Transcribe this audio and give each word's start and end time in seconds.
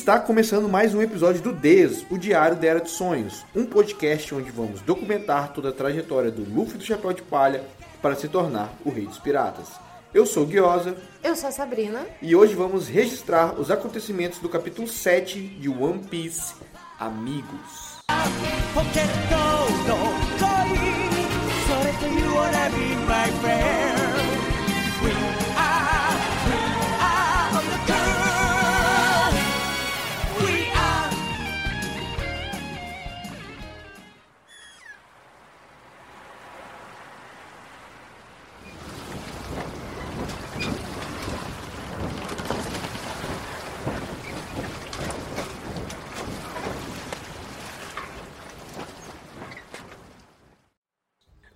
está 0.00 0.18
começando 0.18 0.66
mais 0.66 0.94
um 0.94 1.02
episódio 1.02 1.42
do 1.42 1.52
Des, 1.52 2.06
o 2.10 2.16
Diário 2.16 2.56
da 2.56 2.66
Era 2.66 2.80
de 2.80 2.88
Sonhos, 2.88 3.44
um 3.54 3.66
podcast 3.66 4.34
onde 4.34 4.50
vamos 4.50 4.80
documentar 4.80 5.52
toda 5.52 5.68
a 5.68 5.72
trajetória 5.72 6.30
do 6.30 6.42
Luffy 6.42 6.78
do 6.78 6.84
Chapéu 6.84 7.12
de 7.12 7.20
Palha 7.20 7.62
para 8.00 8.16
se 8.16 8.26
tornar 8.26 8.72
o 8.82 8.88
Rei 8.88 9.04
dos 9.04 9.18
Piratas. 9.18 9.68
Eu 10.14 10.24
sou 10.24 10.44
o 10.44 10.46
Guiosa 10.46 10.96
Eu 11.22 11.36
sou 11.36 11.50
a 11.50 11.52
Sabrina. 11.52 12.06
e 12.22 12.34
hoje 12.34 12.54
vamos 12.54 12.88
registrar 12.88 13.60
os 13.60 13.70
acontecimentos 13.70 14.38
do 14.38 14.48
capítulo 14.48 14.88
7 14.88 15.38
de 15.38 15.68
One 15.68 15.98
Piece 16.08 16.54
Amigos. 16.98 18.00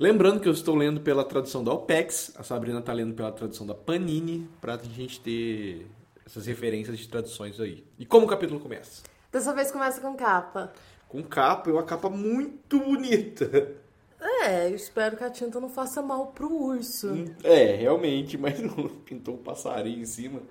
Lembrando 0.05 0.39
que 0.39 0.47
eu 0.47 0.53
estou 0.53 0.77
lendo 0.77 1.01
pela 1.01 1.25
tradução 1.25 1.65
da 1.65 1.73
OPEX, 1.73 2.35
a 2.37 2.43
Sabrina 2.43 2.79
está 2.79 2.93
lendo 2.93 3.15
pela 3.15 3.33
tradução 3.33 3.67
da 3.67 3.75
Panini, 3.75 4.47
para 4.61 4.75
a 4.75 4.77
gente 4.77 5.19
ter 5.19 5.87
essas 6.27 6.45
referências 6.45 6.99
de 6.99 7.09
traduções 7.09 7.59
aí. 7.59 7.83
E 7.99 8.05
como 8.05 8.27
o 8.27 8.29
capítulo 8.29 8.61
começa? 8.61 9.03
Dessa 9.33 9.55
vez 9.55 9.71
começa 9.71 10.03
com 10.03 10.15
capa. 10.15 10.75
Com 11.09 11.23
capa, 11.23 11.71
e 11.71 11.73
uma 11.73 11.85
capa 11.85 12.11
muito 12.11 12.79
bonita. 12.81 13.73
É, 14.21 14.69
espero 14.69 15.17
que 15.17 15.25
a 15.25 15.31
tinta 15.31 15.59
não 15.59 15.71
faça 15.71 16.03
mal 16.03 16.27
pro 16.27 16.53
urso. 16.53 17.25
É, 17.43 17.75
realmente, 17.75 18.37
mas 18.37 18.61
não 18.61 18.87
pintou 19.07 19.37
um 19.37 19.43
passarinho 19.43 20.03
em 20.03 20.05
cima. 20.05 20.43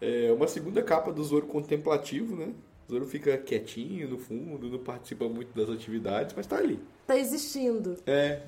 É 0.00 0.32
uma 0.32 0.48
segunda 0.48 0.82
capa 0.82 1.12
do 1.12 1.22
Zoro 1.22 1.44
contemplativo, 1.46 2.36
né? 2.36 2.54
O 2.88 2.92
Zoro 2.92 3.04
fica 3.04 3.36
quietinho 3.36 4.08
no 4.08 4.16
fundo, 4.16 4.66
não 4.66 4.78
participa 4.78 5.28
muito 5.28 5.54
das 5.54 5.68
atividades, 5.68 6.34
mas 6.34 6.46
tá 6.46 6.56
ali. 6.56 6.80
Tá 7.06 7.18
existindo. 7.18 7.98
É. 8.06 8.40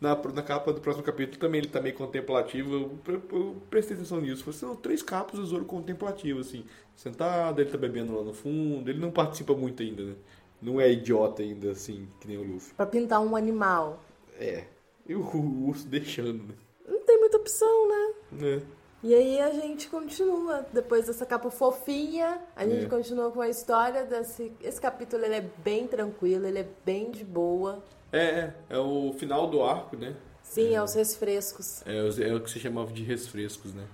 Na, 0.00 0.16
na 0.16 0.42
capa 0.42 0.72
do 0.72 0.80
próximo 0.80 1.04
capítulo 1.04 1.38
também 1.38 1.60
ele 1.60 1.68
tá 1.68 1.80
meio 1.80 1.94
contemplativo. 1.94 2.74
Eu, 2.74 3.14
eu, 3.14 3.22
eu 3.32 3.56
prestei 3.70 3.96
atenção 3.96 4.20
nisso. 4.20 4.42
Falei, 4.42 4.58
são 4.58 4.74
três 4.74 5.02
capas 5.02 5.38
do 5.38 5.46
Zoro 5.46 5.64
contemplativo, 5.64 6.40
assim. 6.40 6.64
Sentado, 6.96 7.60
ele 7.60 7.70
tá 7.70 7.78
bebendo 7.78 8.16
lá 8.16 8.22
no 8.24 8.34
fundo. 8.34 8.90
Ele 8.90 8.98
não 8.98 9.12
participa 9.12 9.54
muito 9.54 9.82
ainda, 9.82 10.02
né? 10.02 10.14
Não 10.60 10.80
é 10.80 10.90
idiota 10.90 11.42
ainda, 11.42 11.70
assim, 11.70 12.08
que 12.20 12.26
nem 12.28 12.36
o 12.38 12.42
Luffy. 12.42 12.74
Pra 12.74 12.86
pintar 12.86 13.20
um 13.20 13.36
animal. 13.36 14.02
É. 14.38 14.64
E 15.08 15.14
o, 15.14 15.20
o 15.20 15.68
urso 15.68 15.86
deixando, 15.88 16.44
né? 16.44 16.54
Não 16.86 17.00
tem 17.04 17.18
muita 17.20 17.36
opção, 17.36 17.88
né? 17.88 18.12
É. 18.42 18.60
E 19.04 19.14
aí 19.14 19.40
a 19.40 19.50
gente 19.52 19.88
continua. 19.88 20.64
Depois 20.72 21.06
dessa 21.06 21.26
capa 21.26 21.50
fofinha, 21.50 22.40
a 22.54 22.66
gente 22.66 22.86
É. 22.86 22.88
continua 22.88 23.30
com 23.30 23.40
a 23.40 23.48
história 23.48 24.04
desse. 24.04 24.52
Esse 24.62 24.80
capítulo 24.80 25.24
ele 25.24 25.34
é 25.34 25.40
bem 25.64 25.86
tranquilo, 25.88 26.46
ele 26.46 26.58
é 26.60 26.68
bem 26.84 27.10
de 27.10 27.24
boa. 27.24 27.82
É, 28.12 28.18
é, 28.18 28.54
é 28.70 28.78
o 28.78 29.12
final 29.18 29.46
do 29.48 29.62
arco, 29.62 29.96
né? 29.96 30.14
Sim, 30.42 30.74
é 30.74 30.82
os 30.82 30.94
resfrescos. 30.94 31.82
É, 31.86 32.02
o- 32.02 32.22
é 32.22 32.34
o 32.34 32.40
que 32.40 32.50
se 32.50 32.60
chamava 32.60 32.92
de 32.92 33.02
resfrescos, 33.02 33.72
né? 33.72 33.84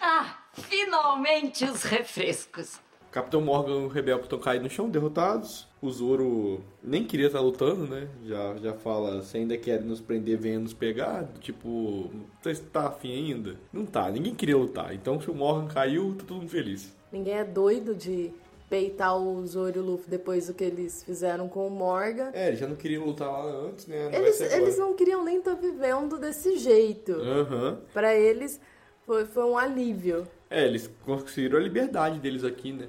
Ah, 0.00 0.38
finalmente 0.54 1.64
os 1.64 1.84
refrescos. 1.84 2.80
Capitão 3.12 3.40
Morgan 3.40 3.74
e 3.82 3.84
o 3.84 3.88
Rebel 3.88 4.18
estão 4.18 4.40
caídos 4.40 4.64
no 4.64 4.70
chão, 4.74 4.88
derrotados. 4.90 5.68
O 5.80 5.88
Zoro 5.88 6.64
nem 6.82 7.04
queria 7.04 7.28
estar 7.28 7.38
lutando, 7.40 7.86
né? 7.86 8.08
Já, 8.24 8.56
já 8.56 8.72
fala, 8.74 9.22
se 9.22 9.36
ainda 9.36 9.56
querem 9.56 9.86
nos 9.86 10.00
prender, 10.00 10.36
venha 10.36 10.58
nos 10.58 10.74
pegar. 10.74 11.28
Tipo, 11.40 12.10
você 12.42 12.56
tá 12.56 12.88
afim 12.88 13.14
ainda? 13.32 13.54
Não 13.72 13.86
tá, 13.86 14.10
ninguém 14.10 14.34
queria 14.34 14.56
lutar. 14.56 14.92
Então, 14.92 15.20
se 15.20 15.30
o 15.30 15.34
Morgan 15.34 15.68
caiu, 15.68 16.16
tá 16.18 16.24
todo 16.26 16.38
mundo 16.40 16.48
feliz. 16.50 16.92
Ninguém 17.12 17.34
é 17.34 17.44
doido 17.44 17.94
de 17.94 18.32
peitar 18.68 19.16
o 19.16 19.46
Zoro 19.46 19.76
e 19.76 19.78
o 19.78 19.82
Luffy 19.82 20.10
depois 20.10 20.46
do 20.46 20.54
que 20.54 20.64
eles 20.64 21.02
fizeram 21.02 21.48
com 21.48 21.66
o 21.66 21.70
Morgan. 21.70 22.30
É, 22.32 22.48
eles 22.48 22.58
já 22.60 22.66
não 22.66 22.76
queriam 22.76 23.04
lutar 23.04 23.28
lá 23.28 23.44
antes, 23.44 23.86
né? 23.86 24.08
Não 24.08 24.18
Eles, 24.18 24.40
eles 24.40 24.78
não 24.78 24.94
queriam 24.94 25.24
nem 25.24 25.38
estar 25.38 25.54
vivendo 25.54 26.18
desse 26.18 26.58
jeito. 26.58 27.12
Aham. 27.12 27.78
Pra 27.92 28.14
eles 28.14 28.60
foi, 29.06 29.26
foi 29.26 29.44
um 29.44 29.56
alívio. 29.56 30.26
É, 30.48 30.64
eles 30.64 30.90
conseguiram 31.04 31.58
a 31.58 31.62
liberdade 31.62 32.18
deles 32.18 32.44
aqui, 32.44 32.72
né? 32.72 32.88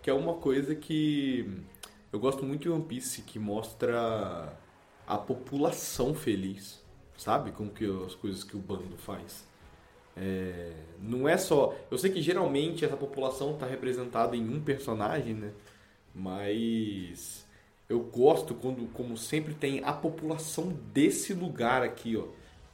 Que 0.00 0.10
é 0.10 0.14
uma 0.14 0.34
coisa 0.34 0.74
que 0.74 1.64
eu 2.12 2.20
gosto 2.20 2.44
muito 2.44 2.62
de 2.62 2.70
One 2.70 2.84
Piece, 2.84 3.22
que 3.22 3.38
mostra 3.38 4.52
a 5.06 5.18
população 5.18 6.14
feliz, 6.14 6.82
sabe? 7.16 7.50
Com 7.52 7.68
que 7.68 7.84
as 8.06 8.14
coisas 8.14 8.44
que 8.44 8.56
o 8.56 8.60
bando 8.60 8.96
faz. 8.96 9.44
É, 10.16 10.72
não 11.00 11.28
é 11.28 11.36
só. 11.36 11.76
Eu 11.90 11.98
sei 11.98 12.10
que 12.10 12.22
geralmente 12.22 12.84
essa 12.84 12.96
população 12.96 13.52
está 13.52 13.66
representada 13.66 14.36
em 14.36 14.48
um 14.48 14.60
personagem, 14.60 15.34
né? 15.34 15.52
Mas 16.14 17.46
eu 17.88 18.00
gosto 18.00 18.54
quando, 18.54 18.86
como 18.92 19.16
sempre, 19.16 19.54
tem 19.54 19.82
a 19.84 19.92
população 19.92 20.76
desse 20.92 21.34
lugar 21.34 21.82
aqui, 21.82 22.16
ó. 22.16 22.24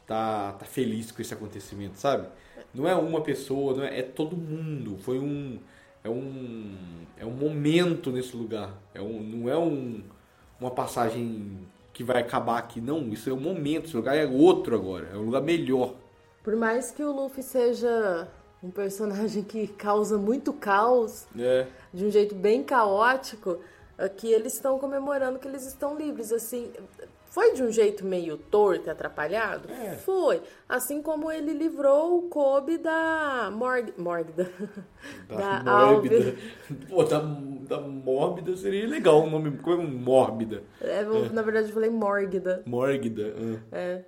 Tá, 0.07 0.53
tá 0.53 0.65
feliz 0.65 1.11
com 1.13 1.23
esse 1.23 1.33
acontecimento, 1.35 1.99
sabe? 1.99 2.29
Não 2.75 2.89
é 2.89 2.95
uma 2.95 3.21
pessoa, 3.21 3.75
não 3.77 3.85
é, 3.85 4.01
é 4.01 4.03
todo 4.03 4.37
mundo. 4.37 4.97
Foi 4.99 5.19
um. 5.19 5.59
É 6.05 6.09
um. 6.09 6.75
É 7.19 7.27
um 7.27 7.31
momento 7.33 8.11
nesse 8.11 8.37
lugar. 8.37 8.75
É 8.95 9.01
um, 9.03 9.23
não 9.23 9.49
é 9.49 9.57
um, 9.59 10.03
uma 10.61 10.71
passagem 10.71 11.59
que 11.93 12.03
vai 12.03 12.21
acabar 12.23 12.59
aqui. 12.59 12.81
Não, 12.81 13.09
isso 13.13 13.29
é 13.31 13.33
um 13.33 13.41
momento. 13.41 13.87
Esse 13.87 13.97
lugar 13.97 14.17
é 14.17 14.27
outro 14.27 14.75
agora. 14.75 15.09
É 15.13 15.17
um 15.17 15.23
lugar 15.23 15.43
melhor. 15.43 15.95
Por 16.43 16.57
mais 16.57 16.91
que 16.91 17.03
o 17.05 17.13
Luffy 17.13 17.43
seja 17.43 18.29
um 18.63 18.71
personagem 18.71 19.43
que 19.43 19.67
causa 19.69 20.19
muito 20.19 20.53
caos, 20.53 21.27
É. 21.39 21.67
de 21.93 22.05
um 22.05 22.11
jeito 22.11 22.35
bem 22.35 22.63
caótico, 22.63 23.59
aqui 23.99 24.33
eles 24.33 24.55
estão 24.55 24.79
comemorando 24.79 25.39
que 25.39 25.47
eles 25.47 25.65
estão 25.67 25.97
livres. 25.97 26.33
Assim, 26.33 26.73
foi 27.33 27.55
de 27.55 27.63
um 27.63 27.73
jeito 27.73 28.05
meio 28.05 28.37
torto 28.37 28.89
e 28.89 28.91
atrapalhado? 28.91 29.67
É. 29.73 29.95
Foi. 29.97 30.43
Assim 30.69 31.01
como 31.01 31.33
ele 31.33 31.55
livrou 31.55 32.19
o 32.19 32.29
Kobe 32.29 32.77
da 32.77 33.51
Morg... 33.51 33.95
Morgda. 33.97 34.53
Da, 35.27 35.63
Da 35.63 35.87
mórbida. 35.87 36.37
Pô, 36.91 37.03
da, 37.05 37.19
da 37.21 37.81
mórbida 37.81 38.55
seria 38.55 38.87
legal 38.87 39.23
o 39.23 39.31
nome. 39.31 39.57
Como 39.57 39.81
é 39.81 39.85
um 39.85 39.91
mórbida? 39.91 40.63
É, 40.79 41.03
eu, 41.03 41.33
Na 41.33 41.41
verdade, 41.41 41.69
eu 41.69 41.75
falei 41.75 41.89
Morgda. 41.89 42.63
Mórgida. 42.67 43.35
ah. 43.35 43.61
É, 43.73 44.05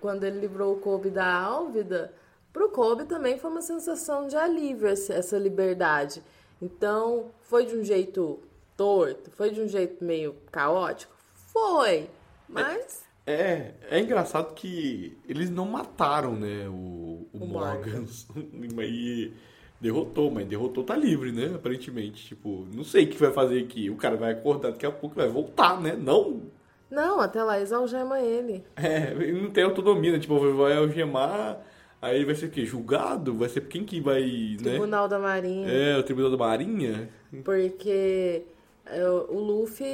quando 0.00 0.24
ele 0.24 0.40
livrou 0.40 0.72
o 0.72 0.80
Kobe 0.80 1.10
da 1.10 1.30
Álvida, 1.30 2.14
pro 2.50 2.70
Kobe 2.70 3.04
também 3.04 3.38
foi 3.38 3.50
uma 3.50 3.60
sensação 3.62 4.26
de 4.26 4.36
alívio 4.36 4.88
essa 4.88 5.36
liberdade. 5.36 6.22
Então, 6.62 7.26
foi 7.42 7.66
de 7.66 7.76
um 7.76 7.84
jeito 7.84 8.40
torto, 8.74 9.30
foi 9.32 9.50
de 9.50 9.60
um 9.60 9.68
jeito 9.68 10.02
meio 10.02 10.34
caótico? 10.50 11.12
Foi, 11.52 12.08
mas 12.48 13.04
É, 13.26 13.72
é 13.90 14.00
engraçado 14.00 14.54
que 14.54 15.18
eles 15.28 15.50
não 15.50 15.66
mataram, 15.66 16.34
né, 16.34 16.66
o, 16.68 17.26
o, 17.32 17.44
O 17.44 17.46
Morgan. 17.46 18.04
e 18.82 19.32
derrotou, 19.80 20.30
mas 20.30 20.46
derrotou 20.46 20.82
tá 20.82 20.96
livre, 20.96 21.30
né, 21.32 21.52
aparentemente. 21.54 22.26
Tipo, 22.26 22.66
não 22.72 22.84
sei 22.84 23.04
o 23.04 23.08
que 23.08 23.18
vai 23.18 23.32
fazer 23.32 23.60
aqui. 23.62 23.90
O 23.90 23.96
cara 23.96 24.16
vai 24.16 24.32
acordar 24.32 24.70
daqui 24.70 24.86
a 24.86 24.90
pouco 24.90 25.16
vai 25.16 25.28
voltar, 25.28 25.80
né? 25.80 25.94
Não. 25.94 26.42
não, 26.90 27.20
até 27.20 27.42
lá 27.42 27.58
eles 27.58 27.72
algemam 27.72 28.16
ele. 28.16 28.64
É, 28.76 29.12
ele 29.12 29.42
não 29.42 29.50
tem 29.50 29.64
autonomia, 29.64 30.12
né? 30.12 30.18
Tipo, 30.18 30.38
vai 30.54 30.76
algemar, 30.76 31.60
aí 32.00 32.24
vai 32.24 32.34
ser 32.34 32.46
o 32.46 32.50
quê? 32.50 32.64
Julgado? 32.64 33.34
Vai 33.36 33.48
ser 33.48 33.68
quem 33.68 33.84
que 33.84 34.00
vai, 34.00 34.56
né? 34.60 34.70
Tribunal 34.70 35.06
da 35.06 35.18
Marinha. 35.18 35.68
É, 35.68 35.96
o 35.98 36.02
Tribunal 36.02 36.30
da 36.30 36.36
Marinha? 36.36 37.08
Porque 37.44 38.44
é, 38.86 39.06
o 39.06 39.38
Luffy, 39.38 39.86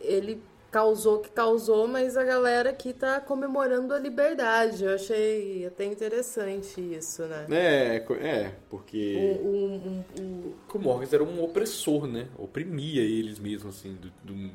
ele 0.00 0.42
causou 0.76 1.16
o 1.16 1.18
que 1.20 1.30
causou, 1.30 1.88
mas 1.88 2.18
a 2.18 2.22
galera 2.22 2.68
aqui 2.68 2.92
tá 2.92 3.18
comemorando 3.18 3.94
a 3.94 3.98
liberdade. 3.98 4.84
Eu 4.84 4.94
achei 4.94 5.64
até 5.64 5.86
interessante 5.86 6.78
isso, 6.94 7.22
né? 7.22 7.46
É, 7.50 7.96
é, 8.20 8.52
porque 8.68 9.40
Um, 9.42 9.48
um, 9.48 9.74
um, 9.74 10.22
um- 10.22 10.52
o 10.74 10.78
Morgan 10.78 11.08
era 11.10 11.24
um 11.24 11.42
opressor, 11.42 12.06
né? 12.06 12.28
Oprimia 12.36 13.00
eles 13.00 13.38
mesmo, 13.38 13.70
assim, 13.70 13.94
do, 13.94 14.12
do- 14.22 14.50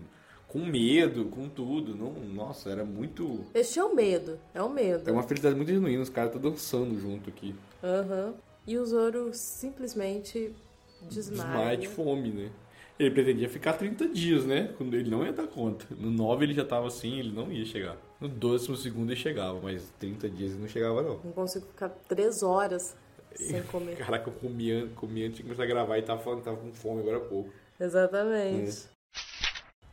com 0.48 0.60
medo, 0.60 1.26
com 1.26 1.50
tudo. 1.50 1.96
Não, 1.96 2.12
nossa, 2.12 2.70
era 2.70 2.86
muito. 2.86 3.40
Este 3.56 3.80
é 3.80 3.84
o 3.84 3.96
medo, 3.96 4.38
é 4.54 4.62
o 4.62 4.70
medo. 4.70 5.10
É 5.10 5.12
uma 5.12 5.24
felicidade 5.24 5.56
muito 5.56 5.70
genuína, 5.72 6.04
os 6.04 6.10
caras 6.10 6.36
estão 6.36 6.52
dançando 6.52 7.00
junto 7.00 7.32
aqui. 7.32 7.56
Aham. 7.84 8.36
E 8.68 8.78
o 8.78 8.86
Zoro 8.86 9.32
simplesmente 9.34 10.54
desmaia. 11.10 11.48
Desmaia 11.50 11.78
de 11.78 11.88
fome, 11.88 12.30
né? 12.30 12.52
Ele 13.02 13.10
pretendia 13.10 13.50
ficar 13.50 13.74
30 13.74 14.10
dias, 14.10 14.46
né? 14.46 14.70
Quando 14.78 14.94
ele 14.94 15.10
não 15.10 15.26
ia 15.26 15.34
dar 15.34 15.48
conta. 15.48 15.88
No 15.98 16.12
9 16.12 16.46
ele 16.46 16.54
já 16.54 16.64
tava 16.64 16.86
assim, 16.86 17.18
ele 17.18 17.32
não 17.32 17.52
ia 17.52 17.66
chegar. 17.66 17.98
No 18.20 18.28
12 18.28 18.78
segundo 18.78 19.10
ele 19.12 19.20
chegava, 19.20 19.60
mas 19.60 19.92
30 20.00 20.30
dias 20.30 20.52
ele 20.52 20.62
não 20.62 20.68
chegava, 20.68 21.02
não. 21.02 21.20
Não 21.24 21.32
consigo 21.32 21.66
ficar 21.66 21.90
três 22.08 22.44
horas 22.44 22.96
sem 23.34 23.64
comer. 23.64 23.98
Caraca, 23.98 24.30
eu 24.30 24.34
comia, 24.34 24.88
comia 24.96 25.26
antes 25.26 25.38
de 25.38 25.44
começar 25.44 25.64
a 25.64 25.66
gravar 25.66 25.98
e 25.98 26.04
tava 26.04 26.22
falando 26.22 26.40
que 26.40 26.46
tava 26.46 26.58
com 26.58 26.72
fome 26.74 27.00
agora 27.00 27.18
há 27.18 27.22
pouco. 27.22 27.50
Exatamente. 27.80 28.84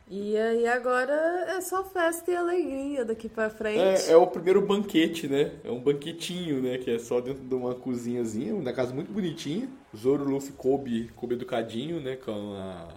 E 0.09 0.35
aí 0.35 0.67
agora 0.67 1.13
é 1.49 1.61
só 1.61 1.83
festa 1.83 2.31
e 2.31 2.35
alegria 2.35 3.05
daqui 3.05 3.29
pra 3.29 3.47
frente. 3.47 3.79
É, 3.79 4.13
é 4.13 4.17
o 4.17 4.25
primeiro 4.25 4.59
banquete, 4.59 5.27
né? 5.27 5.51
É 5.63 5.69
um 5.69 5.79
banquetinho, 5.79 6.63
né? 6.63 6.79
Que 6.79 6.89
é 6.89 6.97
só 6.99 7.21
dentro 7.21 7.43
de 7.43 7.53
uma 7.53 7.75
cozinhazinha, 7.75 8.55
uma 8.55 8.73
casa 8.73 8.91
muito 8.91 9.11
bonitinha. 9.11 9.69
Zoro, 9.95 10.23
Luffy, 10.23 10.51
Kobe, 10.53 11.11
Kobe 11.15 11.35
educadinho, 11.35 12.01
né? 12.01 12.15
Com 12.15 12.55
a, 12.55 12.87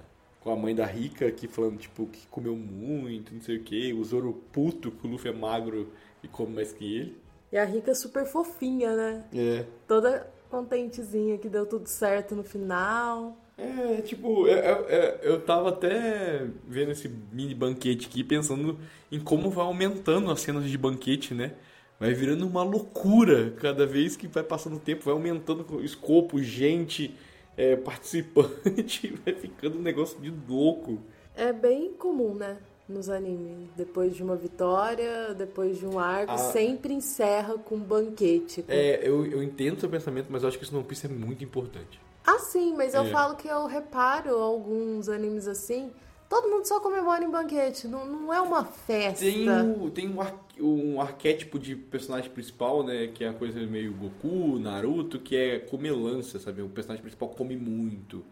com 0.41 0.51
a 0.51 0.57
mãe 0.57 0.75
da 0.75 0.87
Rica 0.87 1.27
aqui 1.27 1.47
falando, 1.47 1.77
tipo, 1.77 2.07
que 2.07 2.27
comeu 2.29 2.57
muito, 2.57 3.35
não 3.35 3.43
sei 3.43 3.59
o 3.59 3.63
quê. 3.63 3.93
O 3.93 4.03
Zoro 4.03 4.43
puto, 4.51 4.91
que 4.91 5.07
o 5.07 5.11
Luffy 5.11 5.31
é 5.31 5.35
magro 5.35 5.93
e 6.23 6.29
come 6.29 6.55
mais 6.55 6.73
que 6.73 6.97
ele. 6.97 7.19
E 7.53 7.59
a 7.59 7.65
Rica 7.67 7.95
super 7.95 8.25
fofinha, 8.25 8.97
né? 8.97 9.25
É. 9.35 9.67
Toda 9.87 10.27
contentezinha 10.49 11.37
que 11.37 11.51
deu 11.51 11.67
tudo 11.67 11.87
certo 11.87 12.35
no 12.35 12.43
final. 12.43 13.37
É, 13.63 14.01
tipo, 14.03 14.47
é- 14.49 14.53
é- 14.53 14.85
é- 14.89 15.21
eu 15.23 15.41
tava 15.41 15.69
até 15.69 16.47
vendo 16.67 16.91
esse 16.91 17.09
mini 17.33 17.55
banquete 17.55 18.07
aqui, 18.09 18.25
pensando 18.25 18.79
em 19.11 19.21
como 19.21 19.51
vai 19.51 19.65
aumentando 19.65 20.31
as 20.31 20.41
cenas 20.41 20.69
de 20.69 20.77
banquete, 20.77 21.33
né? 21.35 21.53
Vai 22.01 22.13
virando 22.15 22.47
uma 22.47 22.65
loucura 22.65 23.53
cada 23.61 23.87
vez 23.87 24.17
que 24.17 24.27
vai 24.27 24.43
passando 24.43 24.77
o 24.77 24.81
tempo, 24.81 25.05
vai 25.05 25.15
aumentando 25.15 25.65
o 25.77 25.85
escopo, 25.85 26.43
gente, 26.43 27.15
é, 27.57 27.77
participante, 27.77 29.15
vai 29.25 29.35
ficando 29.35 29.79
um 29.79 29.83
negócio 29.83 30.21
de 30.21 30.33
louco. 30.49 30.99
É 31.37 31.53
bem 31.53 31.93
comum, 31.93 32.35
né? 32.35 32.57
Nos 32.89 33.09
animes. 33.09 33.69
Depois 33.77 34.15
de 34.17 34.23
uma 34.23 34.35
vitória, 34.37 35.33
depois 35.35 35.79
de 35.79 35.87
um 35.87 35.99
arco, 35.99 36.33
Ah. 36.33 36.39
sempre 36.39 36.93
encerra 36.93 37.57
com 37.57 37.77
um 37.77 37.81
banquete. 37.81 38.63
com- 38.63 38.73
É, 38.73 39.01
eu, 39.07 39.25
eu 39.25 39.43
entendo 39.43 39.79
seu 39.79 39.89
pensamento, 39.89 40.27
mas 40.29 40.43
eu 40.43 40.49
acho 40.49 40.59
que 40.59 40.65
isso 40.65 40.75
não 40.75 40.83
Piece 40.83 41.07
é 41.07 41.09
muito 41.09 41.45
importante. 41.45 42.01
Ah, 42.25 42.39
sim, 42.39 42.75
mas 42.77 42.95
eu 42.95 43.05
É. 43.05 43.05
falo 43.05 43.37
que 43.37 43.49
eu 43.49 43.67
reparo 43.67 44.37
alguns 44.39 45.09
animes 45.09 45.47
assim. 45.49 45.93
Todo 46.29 46.49
mundo 46.49 46.67
só 46.67 46.81
comemora 46.81 47.25
em 47.25 47.31
banquete. 47.31 47.87
Não, 47.89 48.07
não 48.07 48.33
é 48.33 48.41
uma 48.41 48.65
festa. 48.65 49.17
Tem, 49.19 49.51
o, 49.61 49.91
tem 49.91 50.09
um, 50.09 50.21
ar- 50.21 50.47
um 50.59 51.01
arquétipo 51.01 51.59
de 51.59 51.77
personagem 51.77 52.31
principal, 52.31 52.83
né? 52.85 53.09
Que 53.09 53.25
é 53.25 53.29
a 53.29 53.35
coisa 53.35 53.61
meio 53.67 53.93
Goku, 53.95 54.59
Naruto, 54.59 55.21
que 55.21 55.37
é 55.37 55.59
comelância, 55.59 56.41
sabe? 56.41 56.63
O 56.63 56.69
personagem 56.69 57.03
principal 57.03 57.29
come 57.31 57.57
muito. 57.57 58.25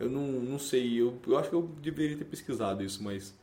Eu 0.00 0.10
não, 0.10 0.26
não 0.26 0.58
sei, 0.58 1.00
eu, 1.00 1.20
eu 1.26 1.38
acho 1.38 1.50
que 1.50 1.56
eu 1.56 1.62
deveria 1.82 2.16
ter 2.18 2.24
pesquisado 2.26 2.84
isso, 2.84 3.02
mas 3.04 3.34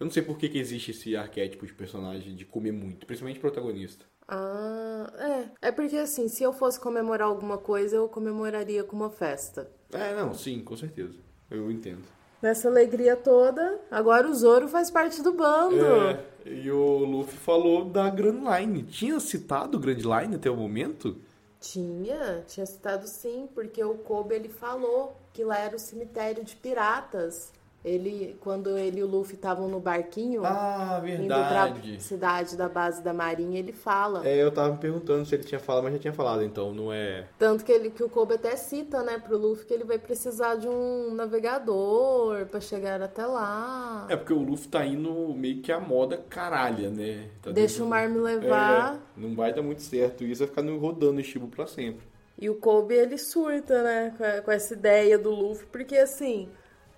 eu 0.00 0.06
não 0.06 0.12
sei 0.12 0.22
por 0.22 0.38
que, 0.38 0.48
que 0.48 0.58
existe 0.58 0.92
esse 0.92 1.16
arquétipo 1.16 1.66
de 1.66 1.74
personagem 1.74 2.34
de 2.36 2.44
comer 2.46 2.72
muito, 2.72 3.06
principalmente 3.06 3.40
protagonista. 3.40 4.06
Ah, 4.32 5.12
é. 5.18 5.68
É 5.68 5.72
porque 5.72 5.96
assim, 5.96 6.28
se 6.28 6.44
eu 6.44 6.52
fosse 6.52 6.78
comemorar 6.78 7.26
alguma 7.26 7.58
coisa, 7.58 7.96
eu 7.96 8.08
comemoraria 8.08 8.84
com 8.84 8.94
uma 8.94 9.10
festa. 9.10 9.68
É, 9.92 10.14
não, 10.14 10.32
sim, 10.32 10.62
com 10.62 10.76
certeza. 10.76 11.18
Eu 11.50 11.68
entendo. 11.68 12.02
Nessa 12.40 12.68
alegria 12.68 13.16
toda, 13.16 13.80
agora 13.90 14.28
o 14.28 14.34
Zoro 14.34 14.68
faz 14.68 14.88
parte 14.88 15.20
do 15.20 15.32
bando. 15.32 15.84
É, 15.84 16.24
e 16.46 16.70
o 16.70 16.98
Luffy 16.98 17.36
falou 17.36 17.84
da 17.84 18.08
Grand 18.08 18.40
Line. 18.56 18.84
Tinha 18.84 19.18
citado 19.18 19.80
Grand 19.80 19.98
Line 19.98 20.36
até 20.36 20.48
o 20.48 20.56
momento? 20.56 21.16
Tinha, 21.60 22.42
tinha 22.46 22.64
citado 22.64 23.06
sim, 23.06 23.48
porque 23.52 23.82
o 23.84 23.94
Kobe 23.94 24.34
ele 24.34 24.48
falou 24.48 25.14
que 25.32 25.44
lá 25.44 25.58
era 25.58 25.76
o 25.76 25.78
cemitério 25.78 26.42
de 26.42 26.56
piratas. 26.56 27.52
Ele, 27.82 28.36
quando 28.40 28.76
ele 28.76 29.00
e 29.00 29.02
o 29.02 29.06
Luffy 29.06 29.36
estavam 29.36 29.66
no 29.66 29.80
barquinho, 29.80 30.42
Ah, 30.44 31.00
indo 31.02 31.26
pra 31.28 31.64
verdade. 31.66 32.02
cidade 32.02 32.54
da 32.54 32.68
base 32.68 33.02
da 33.02 33.14
marinha, 33.14 33.58
ele 33.58 33.72
fala. 33.72 34.26
É, 34.28 34.36
eu 34.42 34.52
tava 34.52 34.72
me 34.72 34.78
perguntando 34.78 35.24
se 35.24 35.34
ele 35.34 35.44
tinha 35.44 35.58
falado, 35.58 35.84
mas 35.84 35.94
já 35.94 35.98
tinha 35.98 36.12
falado, 36.12 36.42
então 36.42 36.74
não 36.74 36.92
é. 36.92 37.24
Tanto 37.38 37.64
que, 37.64 37.72
ele, 37.72 37.88
que 37.90 38.02
o 38.04 38.08
Kobe 38.10 38.34
até 38.34 38.54
cita, 38.54 39.02
né, 39.02 39.18
pro 39.18 39.38
Luffy 39.38 39.64
que 39.64 39.72
ele 39.72 39.84
vai 39.84 39.98
precisar 39.98 40.56
de 40.56 40.68
um 40.68 41.14
navegador 41.14 42.46
pra 42.46 42.60
chegar 42.60 43.00
até 43.00 43.24
lá. 43.24 44.06
É 44.10 44.16
porque 44.16 44.32
o 44.32 44.42
Luffy 44.42 44.68
tá 44.68 44.84
indo 44.84 45.32
meio 45.34 45.62
que 45.62 45.72
a 45.72 45.80
moda 45.80 46.18
caralha, 46.28 46.90
né? 46.90 47.28
Tá 47.42 47.50
Deixa 47.50 47.74
dentro- 47.76 47.86
o 47.86 47.88
mar 47.88 48.08
me 48.08 48.18
levar. 48.18 48.96
É, 48.96 48.98
não 49.20 49.34
vai 49.34 49.52
dar 49.54 49.62
muito 49.62 49.82
certo. 49.82 50.22
Isso 50.24 50.40
vai 50.46 50.48
ficar 50.48 50.62
rodando 50.78 51.20
o 51.20 51.24
Shibu 51.24 51.48
pra 51.48 51.66
sempre. 51.66 52.06
E 52.38 52.48
o 52.48 52.54
Kobe, 52.54 52.94
ele 52.94 53.18
surta, 53.18 53.82
né, 53.82 54.14
com 54.44 54.50
essa 54.50 54.72
ideia 54.74 55.18
do 55.18 55.30
Luffy, 55.30 55.66
porque 55.70 55.96
assim, 55.96 56.48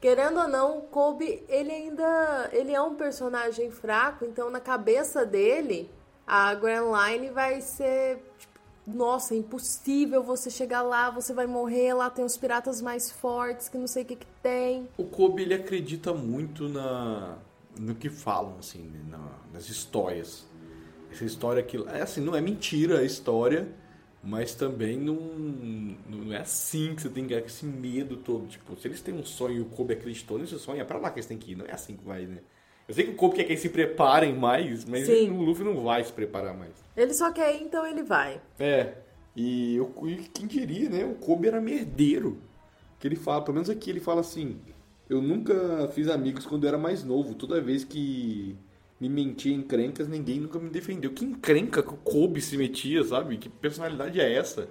querendo 0.03 0.41
ou 0.41 0.49
não, 0.49 0.79
o 0.79 0.83
Kobe, 0.83 1.45
ele 1.49 1.71
ainda, 1.71 2.51
ele 2.53 2.73
é 2.73 2.83
um 2.83 2.97
personagem 2.97 3.71
fraco, 3.71 4.25
então 4.25 4.51
na 4.51 4.59
cabeça 4.59 5.25
dele, 5.25 5.89
a 6.27 6.53
Grand 6.55 6.91
Line 6.93 7.31
vai 7.31 7.61
ser, 7.61 8.19
tipo, 8.37 8.53
nossa, 8.85 9.33
é 9.33 9.39
impossível 9.39 10.21
você 10.21 10.51
chegar 10.51 10.83
lá, 10.83 11.09
você 11.09 11.33
vai 11.33 11.47
morrer, 11.47 11.95
lá 11.95 12.11
tem 12.11 12.25
os 12.25 12.37
piratas 12.37 12.83
mais 12.83 13.13
fortes, 13.13 13.69
que 13.69 13.79
não 13.79 13.87
sei 13.87 14.03
o 14.03 14.07
que 14.07 14.17
que 14.17 14.27
tem. 14.43 14.89
O 14.99 15.05
Kobe, 15.05 15.43
ele 15.43 15.55
acredita 15.55 16.13
muito 16.13 16.69
na 16.69 17.39
no 17.79 17.95
que 17.95 18.11
falam, 18.11 18.57
assim, 18.59 18.91
na- 19.09 19.39
nas 19.51 19.69
histórias. 19.71 20.45
Essa 21.11 21.25
história 21.25 21.63
que... 21.63 21.79
É 21.89 22.03
assim, 22.03 22.21
não 22.21 22.35
é 22.37 22.41
mentira 22.41 22.99
a 22.99 23.03
história, 23.03 23.67
mas 24.23 24.55
também 24.55 24.97
não, 24.97 25.17
não 26.09 26.33
é 26.33 26.39
assim 26.39 26.95
que 26.95 27.03
você 27.03 27.09
tem 27.09 27.27
que 27.27 27.35
ter 27.35 27.45
esse 27.45 27.67
medo 27.67 28.17
todo. 28.17 28.47
Tipo, 28.47 28.77
se 28.77 28.87
eles 28.87 29.01
têm 29.01 29.15
um 29.15 29.25
sonho 29.25 29.57
e 29.57 29.61
o 29.61 29.65
Kobe 29.65 29.95
acreditou 29.95 30.39
nesse 30.39 30.59
sonho, 30.59 30.81
é 30.81 30.85
pra 30.85 30.99
lá 30.99 31.11
que 31.11 31.19
eles 31.19 31.27
têm 31.27 31.37
que 31.37 31.53
ir. 31.53 31.57
Não 31.57 31.67
é 31.67 31.73
assim 31.73 31.97
que 31.97 32.05
vai, 32.05 32.25
né? 32.27 32.39
Eu 32.87 32.95
sei 32.95 33.05
que 33.05 33.11
o 33.11 33.15
Kobe 33.17 33.37
quer 33.37 33.45
que 33.45 33.53
eles 33.53 33.63
se 33.63 33.69
preparem 33.69 34.35
mais, 34.35 34.85
mas 34.85 35.07
Sim. 35.07 35.31
o 35.31 35.43
Luffy 35.43 35.65
não 35.65 35.83
vai 35.83 36.05
se 36.05 36.13
preparar 36.13 36.57
mais. 36.57 36.73
Ele 36.97 37.15
só 37.15 37.33
quer 37.33 37.55
ir, 37.57 37.65
então 37.65 37.85
ele 37.85 38.03
vai. 38.03 38.41
É, 38.59 38.95
e, 39.35 39.77
eu, 39.77 39.93
e 40.07 40.17
quem 40.33 40.47
diria, 40.47 40.89
né? 40.89 41.05
O 41.05 41.15
Kobe 41.15 41.49
era 41.49 41.61
merdeiro. 41.61 42.39
Que 43.01 43.09
ele 43.09 43.17
fala, 43.17 43.43
pelo 43.43 43.55
menos 43.55 43.69
aqui 43.69 43.91
ele 43.91 43.99
fala 43.99 44.21
assim: 44.21 44.61
Eu 45.09 45.21
nunca 45.21 45.89
fiz 45.89 46.07
amigos 46.09 46.47
quando 46.47 46.65
eu 46.65 46.69
era 46.69 46.79
mais 46.79 47.03
novo. 47.03 47.35
Toda 47.35 47.61
vez 47.61 47.83
que 47.83 48.57
me 49.03 49.09
mentia 49.09 49.53
em 49.53 49.59
encrencas, 49.59 50.07
ninguém 50.07 50.39
nunca 50.39 50.61
me 50.61 50.71
defendeu. 50.71 51.11
Que 51.13 51.25
encrenca 51.25 51.83
que 51.83 51.93
o 51.93 51.97
Kobe 51.97 52.41
se 52.41 52.57
metia, 52.57 53.03
sabe? 53.03 53.37
Que 53.37 53.49
personalidade 53.49 54.21
é 54.21 54.33
essa? 54.33 54.69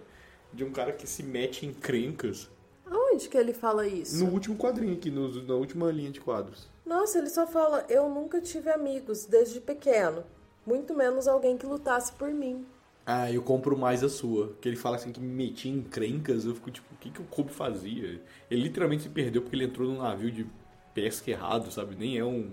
De 0.53 0.63
um 0.63 0.71
cara 0.71 0.93
que 0.93 1.05
se 1.05 1.21
mete 1.21 1.65
em 1.65 1.69
encrencas. 1.69 2.49
Aonde 2.89 3.27
que 3.27 3.37
ele 3.37 3.53
fala 3.53 3.85
isso? 3.85 4.23
No 4.23 4.31
último 4.31 4.55
quadrinho 4.57 4.93
aqui, 4.93 5.11
no- 5.11 5.43
na 5.43 5.53
última 5.55 5.91
linha 5.91 6.11
de 6.11 6.21
quadros. 6.21 6.69
Nossa, 6.85 7.17
ele 7.19 7.29
só 7.29 7.45
fala: 7.45 7.85
Eu 7.89 8.09
nunca 8.09 8.39
tive 8.39 8.69
amigos 8.69 9.25
desde 9.25 9.59
pequeno. 9.59 10.23
Muito 10.65 10.95
menos 10.95 11.27
alguém 11.27 11.57
que 11.57 11.65
lutasse 11.65 12.13
por 12.13 12.29
mim. 12.29 12.65
Ah, 13.05 13.29
eu 13.31 13.41
compro 13.41 13.77
mais 13.77 14.01
a 14.03 14.09
sua. 14.09 14.53
Que 14.61 14.69
ele 14.69 14.75
fala 14.77 14.95
assim 14.95 15.11
que 15.11 15.19
me 15.19 15.27
metia 15.27 15.71
em 15.71 15.75
encrencas. 15.79 16.45
Eu 16.45 16.55
fico 16.55 16.71
tipo, 16.71 16.93
o 16.93 16.97
que, 16.97 17.09
que 17.09 17.21
o 17.21 17.25
Kobe 17.25 17.51
fazia? 17.51 18.21
Ele 18.49 18.61
literalmente 18.63 19.03
se 19.03 19.09
perdeu 19.09 19.41
porque 19.41 19.55
ele 19.57 19.65
entrou 19.65 19.89
num 19.89 19.97
navio 20.01 20.31
de 20.31 20.45
pesca 20.93 21.29
errado, 21.31 21.69
sabe? 21.71 21.95
Nem 21.95 22.17
é 22.17 22.23
um. 22.23 22.51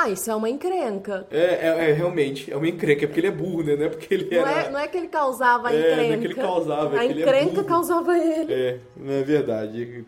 Ah, 0.00 0.08
isso 0.08 0.30
é 0.30 0.34
uma 0.36 0.48
encrenca. 0.48 1.26
É, 1.28 1.66
é, 1.66 1.90
é, 1.90 1.92
realmente, 1.92 2.52
é 2.52 2.56
uma 2.56 2.68
encrenca, 2.68 3.04
é 3.04 3.08
porque 3.08 3.18
ele 3.18 3.26
é 3.26 3.32
burro, 3.32 3.64
né? 3.64 3.74
Não 3.74 3.84
é 3.86 3.88
porque 3.88 4.14
ele 4.14 4.30
Não 4.30 4.46
era. 4.46 4.60
é, 4.62 4.70
não 4.70 4.78
é 4.78 4.86
que 4.86 4.96
ele 4.96 5.08
causava 5.08 5.68
a 5.68 5.74
É, 5.74 5.78
encrenca. 5.78 5.96
não 6.06 6.14
é 6.14 6.18
que 6.18 6.24
ele 6.26 6.34
causava, 6.34 6.94
é 6.94 6.98
A 6.98 7.00
que 7.00 7.06
ele 7.12 7.20
é 7.20 7.22
encrenca 7.24 7.50
burro. 7.54 7.64
causava 7.64 8.16
ele. 8.18 8.52
É, 8.52 8.80
não 8.96 9.12
é 9.12 9.22
verdade. 9.24 10.04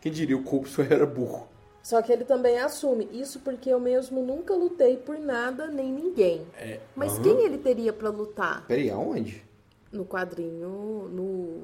Quem 0.00 0.10
diria, 0.10 0.34
o 0.34 0.42
Kobe 0.42 0.66
só 0.68 0.80
era 0.82 1.04
burro. 1.04 1.46
Só 1.82 2.00
que 2.00 2.10
ele 2.10 2.24
também 2.24 2.58
assume. 2.58 3.06
Isso 3.12 3.40
porque 3.40 3.68
eu 3.68 3.78
mesmo 3.78 4.22
nunca 4.24 4.54
lutei 4.54 4.96
por 4.96 5.18
nada 5.18 5.66
nem 5.66 5.92
ninguém. 5.92 6.40
É. 6.58 6.80
Mas 6.96 7.12
aham. 7.12 7.22
quem 7.24 7.44
ele 7.44 7.58
teria 7.58 7.92
pra 7.92 8.08
lutar? 8.08 8.64
Peraí, 8.66 8.88
aonde? 8.88 9.44
No 9.92 10.06
quadrinho. 10.06 11.10
No, 11.12 11.60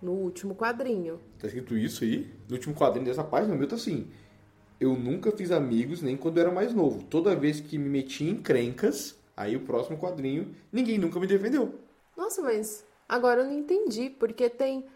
no 0.00 0.12
último 0.12 0.54
quadrinho. 0.54 1.20
Tá 1.38 1.46
escrito 1.48 1.76
isso 1.76 2.02
aí? 2.02 2.26
No 2.48 2.54
último 2.56 2.74
quadrinho 2.74 3.04
dessa 3.04 3.22
página, 3.22 3.54
meu 3.54 3.68
tá 3.68 3.76
assim. 3.76 4.06
Eu 4.80 4.94
nunca 4.94 5.30
fiz 5.30 5.50
amigos 5.50 6.00
nem 6.00 6.16
quando 6.16 6.38
eu 6.38 6.44
era 6.44 6.50
mais 6.50 6.72
novo. 6.72 7.04
Toda 7.04 7.36
vez 7.36 7.60
que 7.60 7.76
me 7.76 7.88
meti 7.88 8.24
em 8.24 8.30
encrencas, 8.30 9.14
aí 9.36 9.54
o 9.54 9.60
próximo 9.60 9.98
quadrinho, 9.98 10.54
ninguém 10.72 10.96
nunca 10.96 11.20
me 11.20 11.26
defendeu. 11.26 11.74
Nossa, 12.16 12.40
mas 12.40 12.84
agora 13.06 13.42
eu 13.42 13.46
não 13.46 13.58
entendi. 13.58 14.08
Porque 14.08 14.48
tem 14.48 14.86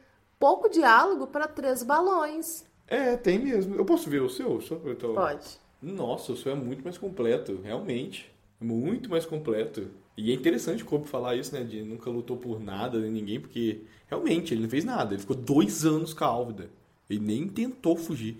pouco 0.40 0.70
diálogo 0.70 1.26
pra 1.26 1.46
três 1.46 1.82
balões. 1.82 2.64
É, 2.86 3.16
tem 3.16 3.38
mesmo. 3.38 3.74
Eu 3.76 3.84
posso 3.84 4.08
ver 4.08 4.22
o 4.22 4.30
seu? 4.30 4.60
Só 4.62 4.80
eu 4.84 4.96
tô... 4.96 5.12
Pode. 5.12 5.58
Nossa, 5.82 6.32
o 6.32 6.36
sonho 6.36 6.56
é 6.56 6.58
muito 6.58 6.82
mais 6.82 6.96
completo, 6.96 7.60
realmente. 7.62 8.32
Muito 8.58 9.10
mais 9.10 9.26
completo. 9.26 9.90
E 10.16 10.30
é 10.30 10.34
interessante 10.34 10.82
o 10.82 10.86
Kobe 10.86 11.06
falar 11.06 11.36
isso, 11.36 11.54
né? 11.54 11.62
De 11.62 11.82
nunca 11.82 12.08
lutou 12.08 12.38
por 12.38 12.58
nada, 12.58 12.98
nem 12.98 13.10
ninguém, 13.10 13.38
porque 13.38 13.82
realmente 14.06 14.54
ele 14.54 14.62
não 14.62 14.70
fez 14.70 14.84
nada. 14.84 15.12
Ele 15.12 15.20
ficou 15.20 15.36
dois 15.36 15.84
anos 15.84 16.14
com 16.14 16.24
a 16.24 16.28
Álvida. 16.28 16.70
Ele 17.10 17.20
nem 17.20 17.46
tentou 17.46 17.96
fugir. 17.96 18.38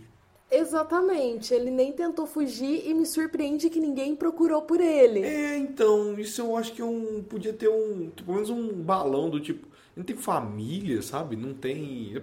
Exatamente, 0.59 1.53
ele 1.55 1.71
nem 1.71 1.93
tentou 1.93 2.27
fugir 2.27 2.87
e 2.89 2.95
me 2.95 3.07
surpreende 3.07 3.69
que 3.71 3.81
ninguém 3.81 4.15
procurou 4.15 4.63
por 4.63 4.81
ele. 4.81 5.21
É, 5.21 5.57
então, 5.59 6.19
isso 6.19 6.41
eu 6.43 6.57
acho 6.57 6.73
que 6.73 6.81
é 6.83 6.85
um. 6.85 7.23
Podia 7.23 7.53
ter 7.53 7.69
um. 7.69 8.11
Pelo 8.11 8.35
menos 8.35 8.51
um 8.51 8.73
balão 8.83 9.29
do 9.31 9.41
tipo. 9.41 9.67
Não 9.97 10.03
tem 10.05 10.17
família, 10.17 11.03
sabe? 11.03 11.37
Não 11.37 11.55
tem. 11.55 12.13
é 12.17 12.21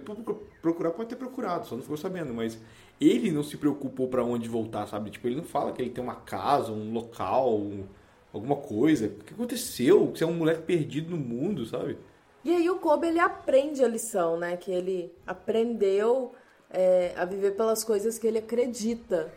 Procurar 0.60 0.90
pode 0.92 1.08
ter 1.08 1.16
procurado, 1.16 1.66
só 1.66 1.74
não 1.74 1.82
ficou 1.82 1.96
sabendo, 1.96 2.32
mas 2.34 2.58
ele 3.00 3.30
não 3.32 3.42
se 3.42 3.56
preocupou 3.56 4.08
para 4.08 4.24
onde 4.24 4.48
voltar, 4.48 4.86
sabe? 4.86 5.10
Tipo, 5.10 5.26
ele 5.28 5.36
não 5.36 5.44
fala 5.44 5.72
que 5.72 5.82
ele 5.82 5.90
tem 5.90 6.02
uma 6.04 6.14
casa, 6.16 6.70
um 6.72 6.92
local, 6.92 7.58
um- 7.58 7.84
alguma 8.32 8.56
coisa. 8.56 9.06
O 9.06 9.24
que 9.24 9.34
aconteceu? 9.34 10.08
Que 10.12 10.18
você 10.18 10.24
é 10.24 10.26
um 10.26 10.34
moleque 10.34 10.62
perdido 10.62 11.10
no 11.10 11.16
mundo, 11.16 11.66
sabe? 11.66 11.98
E 12.44 12.50
aí 12.54 12.68
o 12.70 12.78
Kobe 12.78 13.06
ele 13.08 13.20
aprende 13.20 13.84
a 13.84 13.88
lição, 13.88 14.36
né? 14.38 14.56
Que 14.56 14.70
ele 14.70 15.12
aprendeu 15.26 16.32
é, 16.72 17.14
a 17.16 17.24
viver 17.26 17.52
pelas 17.52 17.84
coisas 17.84 18.18
que 18.18 18.26
ele 18.26 18.38
acredita. 18.38 19.32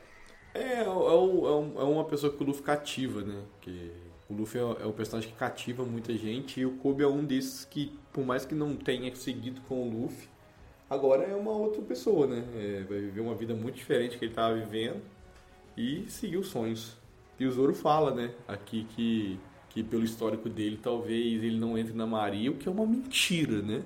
É, 0.54 0.60
é, 0.60 0.84
é 0.84 0.88
um- 0.89 1.80
é 1.80 1.84
uma 1.84 2.06
pessoa 2.06 2.32
que 2.32 2.42
o 2.42 2.46
Luffy 2.46 2.63
cativa, 2.63 3.22
né? 3.22 3.44
Que 3.62 3.92
o 4.30 4.34
Luffy 4.34 4.60
é 4.60 4.84
é 4.84 4.88
um 4.88 4.92
personagem 4.94 5.30
que 5.32 5.36
cativa 5.38 5.84
muita 5.86 6.13
gente 6.18 6.60
e 6.60 6.65
o 6.65 6.77
Kobe 6.77 7.04
é 7.04 7.08
um 7.08 7.24
desses 7.25 7.65
que, 7.65 7.92
por 8.13 8.25
mais 8.25 8.46
que 8.46 8.56
não 8.56 8.75
tenha 8.75 9.13
seguido 9.15 9.62
com 9.62 9.88
o 9.88 9.92
Luffy, 10.04 10.30
agora 10.89 11.24
é 11.25 11.36
uma 11.36 11.51
outra 11.51 11.82
pessoa, 11.82 12.27
né? 12.27 12.46
É, 12.56 12.84
vai 12.84 13.00
viver 13.00 13.22
uma 13.22 13.36
vida 13.36 13.54
muito 13.56 13.75
diferente 13.75 14.18
que 14.18 14.25
ele 14.25 14.32
estava 14.34 14.56
vivendo 14.56 15.01
e 15.77 16.06
seguir 16.10 16.38
os 16.38 16.48
sonhos. 16.50 16.98
E 17.39 17.46
o 17.46 17.51
Zoro 17.51 17.74
fala, 17.75 18.13
né? 18.15 18.34
Aqui 18.48 18.86
que, 18.96 19.39
que 19.70 19.84
pelo 19.84 20.04
histórico 20.06 20.50
dele, 20.50 20.80
talvez 20.82 21.44
ele 21.44 21.60
não 21.60 21.77
entre 21.77 21.94
na 21.94 22.08
Marinha, 22.08 22.51
o 22.51 22.56
que 22.58 22.68
é 22.68 22.72
uma 22.72 22.86
mentira, 22.88 23.62
né? 23.62 23.84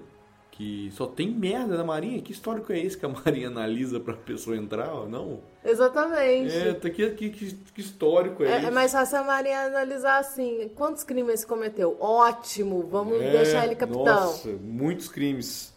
Que 0.60 0.92
só 0.92 1.08
tem 1.08 1.32
merda 1.32 1.78
na 1.78 1.86
Marinha. 1.86 2.22
Que 2.22 2.34
histórico 2.34 2.74
é 2.74 2.80
esse 2.80 2.98
que 2.98 3.06
a 3.06 3.08
Marinha 3.26 3.48
analisa 3.48 3.98
pra 3.98 4.14
pessoa 4.14 4.58
entrar? 4.58 4.94
ou 4.94 5.08
Não. 5.08 5.40
Exatamente. 5.64 6.54
É, 6.54 6.74
tá 6.74 6.90
aqui 6.90 7.10
que, 7.12 7.30
que 7.30 7.80
histórico 7.80 8.44
é, 8.44 8.52
É, 8.52 8.58
esse? 8.58 8.66
é 8.66 8.72
mais 8.72 8.92
fácil 8.92 9.20
a 9.20 9.24
Marinha 9.24 9.62
analisar 9.62 10.20
assim, 10.20 10.70
quantos 10.76 11.06
crimes 11.06 11.46
cometeu? 11.46 11.96
Ótimo, 11.98 12.86
vamos 12.92 13.22
É, 13.22 13.32
deixar 13.32 13.66
ele 13.66 13.76
capitão. 13.76 14.04
Nossa, 14.04 14.50
muitos 14.62 15.08
crimes. 15.08 15.74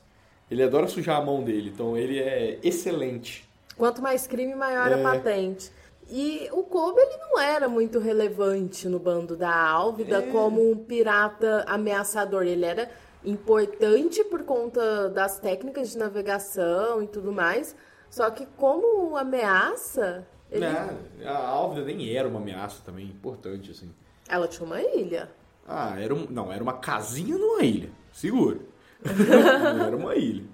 Ele 0.50 0.64
adora 0.64 0.88
sujar 0.88 1.16
a 1.20 1.24
mão 1.24 1.44
dele, 1.44 1.70
então 1.72 1.96
ele 1.96 2.18
é 2.18 2.58
excelente. 2.64 3.48
Quanto 3.76 4.02
mais 4.02 4.26
crime, 4.26 4.54
maior 4.56 4.90
É. 4.90 4.94
a 4.94 4.98
patente. 4.98 5.70
E 6.10 6.48
o 6.52 6.64
Kobe, 6.64 7.00
ele 7.00 7.16
não 7.18 7.40
era 7.40 7.68
muito 7.68 8.00
relevante 8.00 8.88
no 8.88 8.98
bando 8.98 9.36
da 9.36 9.54
Álvida 9.54 10.18
É. 10.18 10.22
como 10.22 10.70
um 10.72 10.76
pirata 10.76 11.64
ameaçador. 11.68 12.42
Ele 12.42 12.64
era 12.66 12.90
importante 13.24 14.24
por 14.24 14.42
conta 14.44 15.08
das 15.08 15.38
técnicas 15.38 15.90
de 15.90 15.98
navegação 15.98 17.02
e 17.02 17.06
tudo 17.06 17.32
mais. 17.32 17.74
Só 18.10 18.30
que 18.30 18.46
como 18.56 19.16
ameaça, 19.16 20.26
ele... 20.50 20.66
Né? 20.66 20.98
A 21.24 21.48
Álvida 21.48 21.84
nem 21.84 22.14
era 22.14 22.28
uma 22.28 22.40
ameaça 22.40 22.82
também, 22.84 23.06
importante, 23.06 23.70
assim. 23.70 23.90
ela 24.28 24.46
tinha 24.46 24.66
uma 24.66 24.82
ilha. 24.82 25.30
Ah, 25.66 25.98
era 25.98 26.14
um, 26.14 26.26
não, 26.28 26.52
era 26.52 26.62
uma 26.62 26.74
casinha 26.74 27.38
numa 27.38 27.62
ilha. 27.62 27.90
Segura. 28.12 28.58
não 29.76 29.86
era 29.86 29.96
uma 29.96 30.14
ilha. 30.14 30.44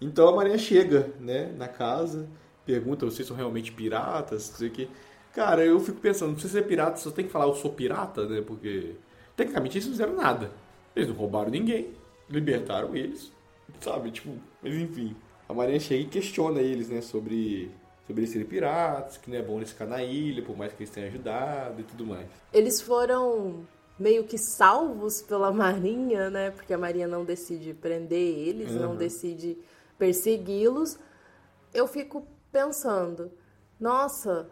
Então 0.00 0.28
a 0.28 0.34
Marinha 0.34 0.58
chega, 0.58 1.12
né, 1.20 1.52
na 1.56 1.68
casa, 1.68 2.28
pergunta 2.64 3.06
vocês 3.06 3.26
são 3.26 3.36
realmente 3.36 3.72
piratas, 3.72 4.50
não 4.50 4.56
sei 4.56 4.68
o 4.68 4.70
que. 4.70 4.88
Cara, 5.34 5.64
eu 5.64 5.78
fico 5.80 6.00
pensando, 6.00 6.38
se 6.40 6.48
você 6.48 6.58
é 6.58 6.62
pirata, 6.62 6.96
você 6.96 7.10
tem 7.10 7.26
que 7.26 7.30
falar 7.30 7.46
eu 7.46 7.54
sou 7.54 7.72
pirata, 7.72 8.26
né? 8.26 8.40
Porque 8.40 8.96
tecnicamente 9.36 9.76
eles 9.76 9.86
não 9.86 9.92
fizeram 9.92 10.16
nada. 10.16 10.50
Eles 10.98 11.08
não 11.08 11.16
roubaram 11.16 11.50
ninguém, 11.50 11.90
libertaram 12.28 12.94
eles, 12.94 13.32
sabe? 13.80 14.10
Tipo, 14.10 14.30
mas 14.62 14.74
enfim. 14.74 15.14
A 15.48 15.54
Marinha 15.54 15.80
chega 15.80 16.02
e 16.02 16.06
questiona 16.06 16.60
eles, 16.60 16.88
né, 16.90 17.00
sobre 17.00 17.70
sobre 18.06 18.22
eles 18.22 18.30
serem 18.30 18.46
piratas, 18.46 19.18
que 19.18 19.30
não 19.30 19.36
é 19.36 19.42
bom 19.42 19.58
eles 19.58 19.70
ficar 19.70 19.84
na 19.86 20.02
ilha, 20.02 20.42
por 20.42 20.56
mais 20.56 20.72
que 20.72 20.82
eles 20.82 20.90
tenham 20.90 21.08
ajudado 21.08 21.80
e 21.80 21.84
tudo 21.84 22.06
mais. 22.06 22.26
Eles 22.54 22.80
foram 22.80 23.66
meio 23.98 24.24
que 24.24 24.38
salvos 24.38 25.20
pela 25.22 25.52
Marinha, 25.52 26.30
né? 26.30 26.50
Porque 26.50 26.72
a 26.72 26.78
Marinha 26.78 27.06
não 27.06 27.24
decide 27.24 27.74
prender 27.74 28.18
eles, 28.38 28.74
não 28.74 28.90
Uhum. 28.92 28.96
decide 28.96 29.58
persegui-los. 29.98 30.98
Eu 31.74 31.86
fico 31.86 32.26
pensando, 32.50 33.30
nossa, 33.78 34.48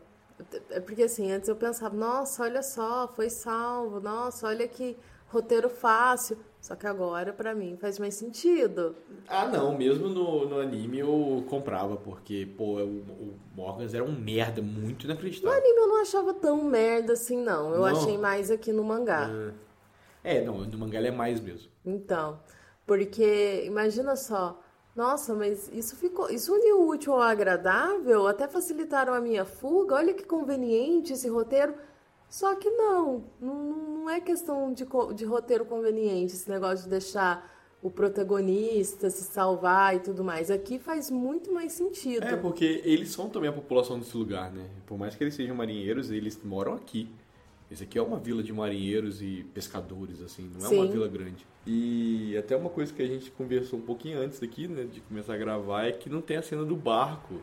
porque 0.85 1.03
assim, 1.05 1.31
antes 1.33 1.49
eu 1.49 1.57
pensava, 1.57 1.95
nossa, 1.97 2.43
olha 2.43 2.63
só, 2.63 3.09
foi 3.09 3.31
salvo, 3.31 4.01
nossa, 4.01 4.47
olha 4.47 4.69
que 4.69 4.97
roteiro 5.29 5.69
fácil. 5.69 6.39
Só 6.61 6.75
que 6.75 6.87
agora, 6.87 7.33
pra 7.33 7.55
mim, 7.55 7.77
faz 7.81 7.99
mais 7.99 8.15
sentido. 8.15 8.97
Ah, 9.29 9.47
não, 9.47 9.77
mesmo 9.77 10.09
no, 10.09 10.49
no 10.49 10.59
anime 10.61 10.99
eu 10.99 11.45
comprava, 11.49 11.97
porque, 11.97 12.47
pô, 12.57 12.81
o, 12.81 12.99
o 13.01 13.35
Morgans 13.55 13.95
era 13.95 14.03
um 14.03 14.13
merda 14.13 14.61
muito 14.61 15.07
No 15.07 15.13
inacreditável. 15.13 15.59
anime 15.59 15.79
eu 15.79 15.87
não 15.89 16.03
achava 16.03 16.35
tão 16.35 16.65
merda 16.65 17.13
assim, 17.13 17.37
não. 17.41 17.73
Eu 17.73 17.81
Não? 17.81 17.87
achei 17.87 18.19
mais 18.19 18.51
aqui 18.51 18.73
no 18.73 18.83
mangá. 18.83 19.29
É, 20.25 20.43
não, 20.45 20.59
no 20.59 20.79
mangá 20.79 20.99
ele 20.99 21.09
é 21.09 21.13
mais 21.13 21.41
mesmo. 21.41 21.71
Então, 21.85 22.41
porque 22.85 23.63
imagina 23.65 24.17
só, 24.17 24.61
nossa, 24.97 25.35
mas 25.35 25.71
isso 25.75 25.95
ficou, 25.95 26.31
isso 26.31 26.55
uniu 26.55 26.81
o 26.81 26.89
útil 26.89 27.13
ao 27.13 27.21
agradável, 27.21 28.27
até 28.27 28.49
facilitaram 28.49 29.13
a 29.13 29.21
minha 29.21 29.45
fuga. 29.45 29.97
Olha 29.97 30.15
que 30.15 30.25
conveniente 30.25 31.13
esse 31.13 31.29
roteiro. 31.29 31.75
Só 32.29 32.55
que 32.57 32.69
não, 32.71 33.25
não, 33.39 33.55
não 33.55 34.11
é 34.11 34.21
questão 34.21 34.73
de, 34.73 34.87
de 35.15 35.25
roteiro 35.25 35.67
conveniente, 35.67 36.35
esse 36.35 36.49
negócio 36.49 36.85
de 36.85 36.91
deixar 36.91 37.55
o 37.83 37.91
protagonista 37.91 39.11
se 39.11 39.23
salvar 39.25 39.95
e 39.95 40.01
tudo 40.01 40.25
mais. 40.25 40.51
Aqui 40.51 40.79
faz 40.79 41.11
muito 41.11 41.53
mais 41.53 41.73
sentido. 41.73 42.25
É, 42.25 42.35
porque 42.35 42.81
eles 42.85 43.11
são 43.11 43.29
também 43.29 43.51
a 43.51 43.53
população 43.53 43.99
desse 43.99 44.17
lugar, 44.17 44.51
né? 44.51 44.69
Por 44.87 44.99
mais 44.99 45.15
que 45.15 45.23
eles 45.23 45.35
sejam 45.35 45.55
marinheiros, 45.55 46.11
eles 46.11 46.41
moram 46.43 46.73
aqui. 46.75 47.09
Esse 47.71 47.83
aqui 47.83 47.99
é 47.99 48.03
uma 48.03 48.19
vila 48.19 48.43
de 48.43 48.53
marinheiros 48.53 49.21
e 49.21 49.45
pescadores, 49.53 50.23
assim, 50.23 50.49
não 50.55 50.65
é 50.65 50.69
uma 50.73 50.87
Sim. 50.87 50.93
vila 50.93 51.09
grande. 51.09 51.47
E 51.67 52.37
até 52.39 52.57
uma 52.57 52.71
coisa 52.71 52.93
que 52.93 53.03
a 53.03 53.07
gente 53.07 53.31
conversou 53.33 53.79
um 53.79 53.83
pouquinho 53.83 54.21
antes 54.21 54.41
aqui, 54.41 54.69
né, 54.69 54.85
de 54.85 55.01
começar 55.01 55.35
a 55.35 55.37
gravar, 55.37 55.87
é 55.87 55.93
que 55.93 56.09
não 56.09 56.21
tem 56.21 56.37
a 56.37 56.43
cena 56.43 56.65
do 56.65 56.77
barco. 56.77 57.41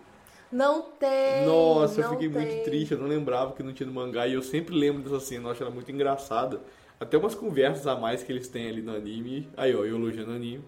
Não 0.50 0.84
tem. 0.84 1.46
Nossa, 1.46 2.00
eu 2.00 2.04
não 2.06 2.12
fiquei 2.12 2.30
muito 2.30 2.48
tem. 2.48 2.64
triste, 2.64 2.94
eu 2.94 3.00
não 3.00 3.08
lembrava 3.08 3.54
que 3.54 3.64
não 3.64 3.74
tinha 3.74 3.88
no 3.88 3.94
mangá 3.94 4.28
e 4.28 4.34
eu 4.34 4.42
sempre 4.42 4.74
lembro 4.76 5.02
dessa 5.02 5.20
cena, 5.20 5.48
eu 5.48 5.52
acho 5.52 5.62
ela 5.62 5.72
muito 5.72 5.92
engraçada. 5.92 6.62
Até 7.00 7.18
umas 7.18 7.36
conversas 7.36 7.86
a 7.86 7.96
mais 7.96 8.24
que 8.24 8.32
eles 8.32 8.48
têm 8.48 8.70
ali 8.70 8.82
no 8.82 8.96
anime. 8.96 9.50
Aí, 9.58 9.76
ó, 9.76 9.80
eu 9.80 9.98
elogiando 9.98 10.32
o 10.32 10.36
anime. 10.36 10.64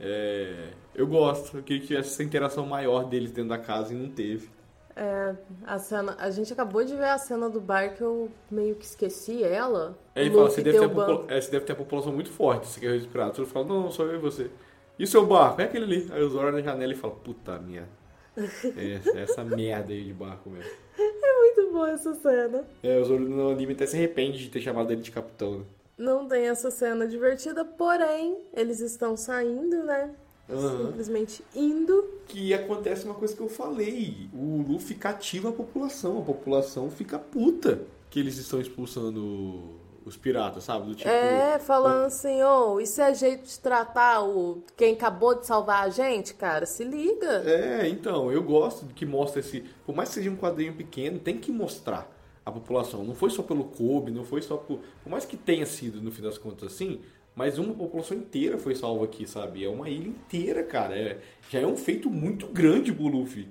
É, 0.00 0.70
eu 0.94 1.06
gosto, 1.06 1.58
eu 1.58 1.62
queria 1.62 1.80
que 1.80 1.88
tivesse 1.88 2.10
essa 2.10 2.22
interação 2.22 2.66
maior 2.66 3.04
deles 3.04 3.30
dentro 3.30 3.50
da 3.50 3.58
casa 3.58 3.92
e 3.92 3.96
não 3.96 4.08
teve. 4.08 4.48
É, 5.00 5.34
a 5.64 5.78
cena, 5.78 6.16
a 6.18 6.28
gente 6.28 6.52
acabou 6.52 6.82
de 6.82 6.96
ver 6.96 7.04
a 7.04 7.18
cena 7.18 7.48
do 7.48 7.60
bar 7.60 7.94
que 7.94 8.02
eu 8.02 8.28
meio 8.50 8.74
que 8.74 8.84
esqueci 8.84 9.44
ela. 9.44 9.96
Aí 10.12 10.22
ele 10.26 10.34
O 10.34 10.38
fala, 10.38 10.50
você 10.50 10.60
deve, 10.60 10.76
ter 10.80 10.88
popula- 10.88 11.24
é, 11.28 11.40
você 11.40 11.50
deve 11.52 11.64
ter 11.64 11.72
a 11.72 11.76
população 11.76 12.12
muito 12.12 12.30
forte, 12.30 12.66
você 12.66 12.80
quer 12.80 12.90
respirar. 12.92 13.32
Você 13.32 13.44
fala, 13.46 13.64
não, 13.64 13.82
não, 13.82 13.90
só 13.92 14.02
eu 14.02 14.16
e 14.16 14.18
você. 14.18 14.50
E 14.98 15.04
o 15.04 15.06
seu 15.06 15.24
barco? 15.24 15.60
É 15.60 15.64
aquele 15.66 15.84
ali. 15.84 16.08
Aí 16.12 16.20
o 16.20 16.28
Zoro 16.28 16.48
olha 16.48 16.56
na 16.56 16.62
janela 16.62 16.92
e 16.92 16.96
fala, 16.96 17.14
puta 17.14 17.58
merda. 17.60 17.88
É, 18.76 19.22
essa 19.22 19.44
merda 19.44 19.92
aí 19.92 20.02
de 20.02 20.12
barco 20.12 20.50
mesmo. 20.50 20.70
Muito 20.96 21.72
boa 21.72 21.90
essa 21.90 22.14
cena. 22.14 22.64
É, 22.82 22.98
o 22.98 23.04
Zoro 23.04 23.20
no 23.28 23.50
anime 23.52 23.74
até 23.74 23.86
se 23.86 23.96
arrepende 23.96 24.38
de 24.38 24.50
ter 24.50 24.60
chamado 24.60 24.92
ele 24.92 25.00
de 25.02 25.12
capitão, 25.12 25.58
né? 25.60 25.64
Não 25.96 26.26
tem 26.26 26.48
essa 26.48 26.70
cena 26.70 27.06
divertida, 27.06 27.64
porém, 27.64 28.36
eles 28.52 28.80
estão 28.80 29.16
saindo, 29.16 29.84
né? 29.84 30.10
Aham. 30.50 30.86
Simplesmente 30.86 31.44
indo. 31.54 32.04
que 32.26 32.52
acontece 32.52 33.04
uma 33.04 33.14
coisa 33.14 33.34
que 33.34 33.40
eu 33.42 33.48
falei. 33.48 34.28
O 34.32 34.64
Luffy 34.68 34.94
cativa 34.96 35.48
a 35.50 35.52
população. 35.52 36.18
A 36.18 36.22
população 36.22 36.90
fica 36.90 37.18
puta 37.18 37.82
que 38.10 38.18
eles 38.20 38.36
estão 38.38 38.60
expulsando 38.60 39.76
os 40.04 40.16
piratas, 40.16 40.64
sabe? 40.64 40.86
Do 40.86 40.94
tipo. 40.94 41.08
é, 41.08 41.58
falando 41.58 42.06
assim, 42.06 42.42
ô, 42.42 42.80
isso 42.80 43.00
é 43.00 43.14
jeito 43.14 43.46
de 43.46 43.60
tratar 43.60 44.22
o 44.22 44.62
quem 44.76 44.94
acabou 44.94 45.34
de 45.34 45.46
salvar 45.46 45.84
a 45.84 45.90
gente, 45.90 46.34
cara? 46.34 46.66
Se 46.66 46.82
liga. 46.82 47.42
É, 47.44 47.88
então, 47.88 48.32
eu 48.32 48.42
gosto 48.42 48.86
que 48.86 49.04
mostra 49.04 49.40
esse. 49.40 49.64
Por 49.84 49.94
mais 49.94 50.08
que 50.08 50.16
seja 50.16 50.30
um 50.30 50.36
quadrinho 50.36 50.74
pequeno, 50.74 51.18
tem 51.18 51.36
que 51.38 51.52
mostrar 51.52 52.10
a 52.44 52.50
população. 52.50 53.04
Não 53.04 53.14
foi 53.14 53.30
só 53.30 53.42
pelo 53.42 53.64
Kobe, 53.64 54.10
não 54.10 54.24
foi 54.24 54.40
só 54.40 54.56
por. 54.56 54.80
Por 55.02 55.10
mais 55.10 55.24
que 55.24 55.36
tenha 55.36 55.66
sido, 55.66 56.00
no 56.00 56.10
fim 56.10 56.22
das 56.22 56.38
contas, 56.38 56.72
assim. 56.72 57.00
Mas 57.38 57.56
uma 57.56 57.72
população 57.72 58.16
inteira 58.16 58.58
foi 58.58 58.74
salva 58.74 59.04
aqui, 59.04 59.24
sabe? 59.24 59.64
É 59.64 59.68
uma 59.68 59.88
ilha 59.88 60.08
inteira, 60.08 60.64
cara. 60.64 60.98
É, 60.98 61.18
já 61.48 61.60
é 61.60 61.66
um 61.68 61.76
feito 61.76 62.10
muito 62.10 62.48
grande 62.48 62.92
pro 62.92 63.06
Luffy. 63.06 63.48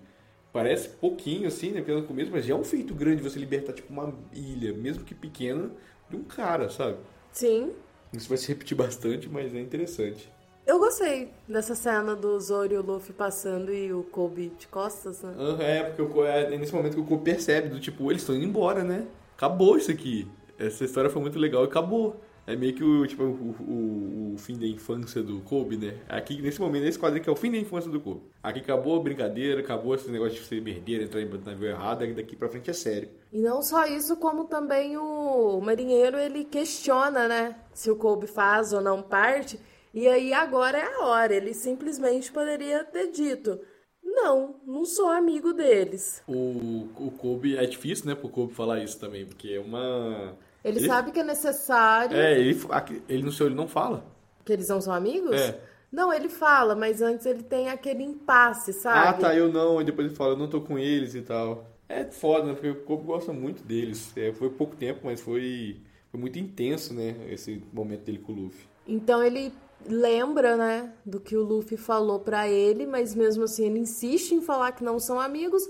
Parece 0.51 0.89
pouquinho, 0.89 1.48
assim, 1.48 1.72
né? 1.72 1.82
Pelo 1.82 2.03
começo, 2.03 2.29
mas 2.29 2.46
já 2.46 2.53
é 2.53 2.58
um 2.58 2.65
feito 2.65 2.94
grande 2.94 3.24
você 3.24 3.39
libertar, 3.39 3.72
tipo, 3.72 3.94
uma 3.94 4.13
ilha, 4.34 4.74
mesmo 4.74 5.06
que 5.06 5.15
pequena, 5.15 5.72
de 6.10 6.17
um 6.17 6.24
cara, 6.24 6.70
sabe? 6.70 6.98
Sim. 7.32 7.72
Isso 8.12 8.27
vai 8.27 8.38
se 8.38 8.50
repetir 8.50 8.75
bastante, 8.75 9.29
mas 9.29 9.56
é 9.56 9.62
interessante. 9.62 10.29
Eu 10.65 10.79
gostei 10.79 11.29
dessa 11.48 11.74
cena 11.74 12.13
do 12.13 12.38
Zoro 12.41 12.74
e 12.74 12.77
o 12.77 12.82
Luffy 12.82 13.13
passando 13.13 13.74
e 13.74 13.94
o 13.94 14.03
Kobe 14.03 14.51
de 14.60 14.67
costas, 14.67 15.22
né? 15.22 15.34
É, 15.62 15.84
porque 15.84 16.01
o 16.01 16.10
Ko- 16.10 16.25
é 16.25 16.58
nesse 16.58 16.75
momento 16.75 16.96
que 16.96 17.00
o 17.00 17.06
Kobe 17.06 17.24
percebe, 17.24 17.70
do 17.70 17.79
tipo, 17.79 18.12
eles 18.12 18.22
estão 18.22 18.36
indo 18.36 18.44
embora, 18.44 18.84
né? 18.84 19.08
Acabou 19.38 19.77
isso 19.77 19.89
aqui. 19.89 20.27
Essa 20.60 20.84
história 20.84 21.10
foi 21.10 21.22
muito 21.22 21.39
legal 21.39 21.63
e 21.63 21.67
acabou. 21.67 22.20
É 22.48 22.56
meio 22.56 22.74
que 22.74 22.82
o, 22.82 23.06
tipo, 23.06 23.24
o, 23.24 23.56
o, 23.60 24.34
o 24.36 24.38
fim 24.38 24.58
da 24.58 24.66
infância 24.66 25.22
do 25.22 25.42
Kobe, 25.42 25.75
né? 25.75 25.98
Aqui, 26.08 26.42
nesse 26.42 26.62
momento, 26.62 26.84
nesse 26.84 26.98
quadro 26.98 27.20
aqui 27.20 27.27
é 27.27 27.32
o 27.32 27.36
fim 27.36 27.51
da 27.51 27.58
infância 27.58 27.92
do 27.92 28.00
Kobe. 28.00 28.22
Aqui 28.42 28.60
acabou 28.62 28.98
a 28.98 29.04
brincadeira, 29.04 29.60
acabou 29.60 29.94
esse 29.94 30.10
negócio 30.10 30.39
de 30.39 30.48
ser 30.48 30.62
merdeiro, 30.62 31.04
entrar 31.04 31.22
em 31.22 31.27
navio 31.27 31.68
errado, 31.68 32.06
e 32.06 32.13
daqui 32.13 32.38
pra 32.38 32.48
frente 32.48 32.70
é 32.70 32.74
sério. 32.74 33.10
E 33.34 33.42
não 33.42 33.62
só 33.62 33.86
isso, 33.86 34.16
como 34.16 34.46
também 34.46 34.96
o 34.96 35.60
marinheiro 35.60 36.18
ele 36.18 36.46
questiona, 36.46 37.27
né, 37.27 37.58
se 37.74 37.92
o 37.92 37.98
Kobe 37.98 38.27
faz 38.27 38.72
ou 38.72 38.80
não 38.80 39.04
parte. 39.04 39.60
E 39.94 40.08
aí 40.08 40.32
agora 40.32 40.77
é 40.77 40.86
a 40.86 41.06
hora. 41.06 41.36
Ele 41.36 41.54
simplesmente 41.54 42.32
poderia 42.32 42.82
ter 42.86 43.12
dito: 43.12 43.60
Não, 44.01 44.56
não 44.66 44.86
sou 44.86 45.10
amigo 45.10 45.51
deles. 45.51 46.24
O, 46.25 46.88
o 46.96 47.12
Kobe, 47.18 47.58
é 47.58 47.66
difícil, 47.66 48.06
né, 48.06 48.16
pro 48.16 48.30
Kobe 48.30 48.54
falar 48.54 48.82
isso 48.82 48.98
também, 48.98 49.25
porque 49.25 49.50
é 49.50 49.60
uma... 49.60 50.38
Ele, 50.67 50.86
sabe 50.88 51.12
que 51.12 51.19
é 51.19 51.24
necessário 51.24 52.17
É, 52.17 52.39
ele, 52.39 52.59
ele 53.07 53.24
no 53.24 53.31
seu 53.31 53.47
ele 53.47 53.55
não 53.55 53.67
fala. 53.67 54.05
que 54.45 54.53
eles 54.53 54.67
não 54.69 54.81
são 54.81 54.93
amigos? 54.93 55.36
É. 55.36 55.59
Não, 55.91 56.13
ele 56.13 56.27
fala, 56.27 56.75
mas 56.75 57.01
antes 57.01 57.25
ele 57.25 57.43
tem 57.43 57.69
aquele 57.69 58.03
impasse, 58.03 58.74
sabe? 58.74 59.07
Ah, 59.07 59.13
tá, 59.13 59.36
eu 59.36 59.51
não. 59.51 59.81
E 59.81 59.86
depois 59.86 60.07
ele 60.07 60.15
fala, 60.15 60.33
eu 60.33 60.38
não 60.38 60.50
tô 60.50 60.59
com 60.62 60.77
eles 60.77 61.15
e 61.15 61.21
tal. 61.21 61.65
É 61.88 62.03
foda, 62.03 62.47
né? 62.47 62.53
Porque 62.53 62.69
o 62.69 62.75
Kobe 62.83 63.05
gosta 63.05 63.31
muito 63.31 63.63
deles. 63.63 64.12
É, 64.17 64.33
foi 64.33 64.50
pouco 64.50 64.75
tempo, 64.75 65.01
mas 65.03 65.21
foi, 65.21 65.77
foi 66.12 66.19
muito 66.19 66.38
intenso, 66.38 66.93
né? 66.93 67.15
Esse 67.29 67.63
momento 67.71 68.01
dele 68.03 68.19
com 68.19 68.33
o 68.33 68.36
Luffy. 68.36 68.67
Então 68.86 69.24
ele 69.24 69.53
lembra, 69.86 70.57
né, 70.57 70.91
do 71.05 71.19
que 71.19 71.38
o 71.38 71.43
Luffy 71.43 71.77
falou 71.77 72.19
pra 72.19 72.50
ele, 72.50 72.86
mas 72.86 73.15
mesmo 73.15 73.43
assim 73.43 73.65
ele 73.67 73.79
insiste 73.79 74.33
em 74.33 74.41
falar 74.41 74.71
que 74.74 74.83
não 74.83 75.00
são 75.00 75.19
amigos 75.19 75.63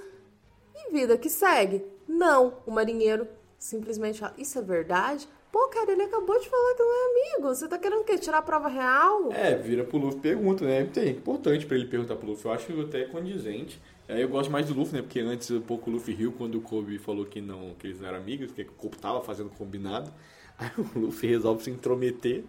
e 0.75 0.91
vida 0.91 1.17
que 1.17 1.29
segue. 1.29 1.83
Não, 2.07 2.53
o 2.65 2.71
marinheiro 2.71 3.27
simplesmente 3.57 4.19
fala: 4.19 4.33
Isso 4.37 4.57
é 4.59 4.61
verdade? 4.61 5.27
Pô, 5.51 5.67
cara, 5.69 5.91
ele 5.91 6.03
acabou 6.03 6.39
de 6.39 6.49
falar 6.49 6.75
que 6.75 6.83
não 6.83 6.91
é 6.91 7.33
amigo. 7.33 7.55
Você 7.55 7.67
tá 7.67 7.77
querendo 7.77 8.01
o 8.01 8.03
quê? 8.03 8.17
Tirar 8.17 8.39
a 8.39 8.41
prova 8.41 8.67
real? 8.67 9.31
É, 9.31 9.55
vira 9.55 9.83
pro 9.83 9.97
Luffy 9.97 10.17
e 10.17 10.21
pergunta, 10.21 10.65
né? 10.65 10.89
É 10.97 11.09
importante 11.09 11.65
pra 11.65 11.77
ele 11.77 11.85
perguntar 11.85 12.15
pro 12.15 12.27
Luffy. 12.27 12.45
Eu 12.45 12.51
acho 12.51 12.81
até 12.81 13.05
condizente. 13.05 13.81
Aí 14.09 14.21
eu 14.21 14.29
gosto 14.29 14.51
mais 14.51 14.67
do 14.67 14.73
Luffy, 14.73 14.95
né? 14.95 15.01
Porque 15.01 15.19
antes 15.19 15.49
um 15.51 15.61
pouco 15.61 15.89
o 15.89 15.93
Luffy 15.93 16.13
riu 16.13 16.33
quando 16.33 16.55
o 16.55 16.61
Kobe 16.61 16.97
falou 16.97 17.25
que, 17.25 17.41
não, 17.41 17.73
que 17.79 17.87
eles 17.87 17.99
não 17.99 18.07
eram 18.07 18.17
amigos, 18.17 18.51
que 18.51 18.61
o 18.61 18.65
Kobe 18.73 18.97
tava 18.97 19.21
fazendo 19.21 19.49
combinado. 19.49 20.11
Aí 20.59 20.71
o 20.77 20.99
Luffy 20.99 21.29
resolve 21.29 21.63
se 21.63 21.69
intrometer. 21.71 22.43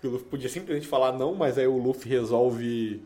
Que 0.00 0.06
o 0.06 0.10
Luffy 0.10 0.26
podia 0.28 0.48
simplesmente 0.48 0.86
falar 0.86 1.12
não, 1.12 1.34
mas 1.34 1.56
aí 1.56 1.66
o 1.66 1.78
Luffy 1.78 2.10
resolve 2.10 3.02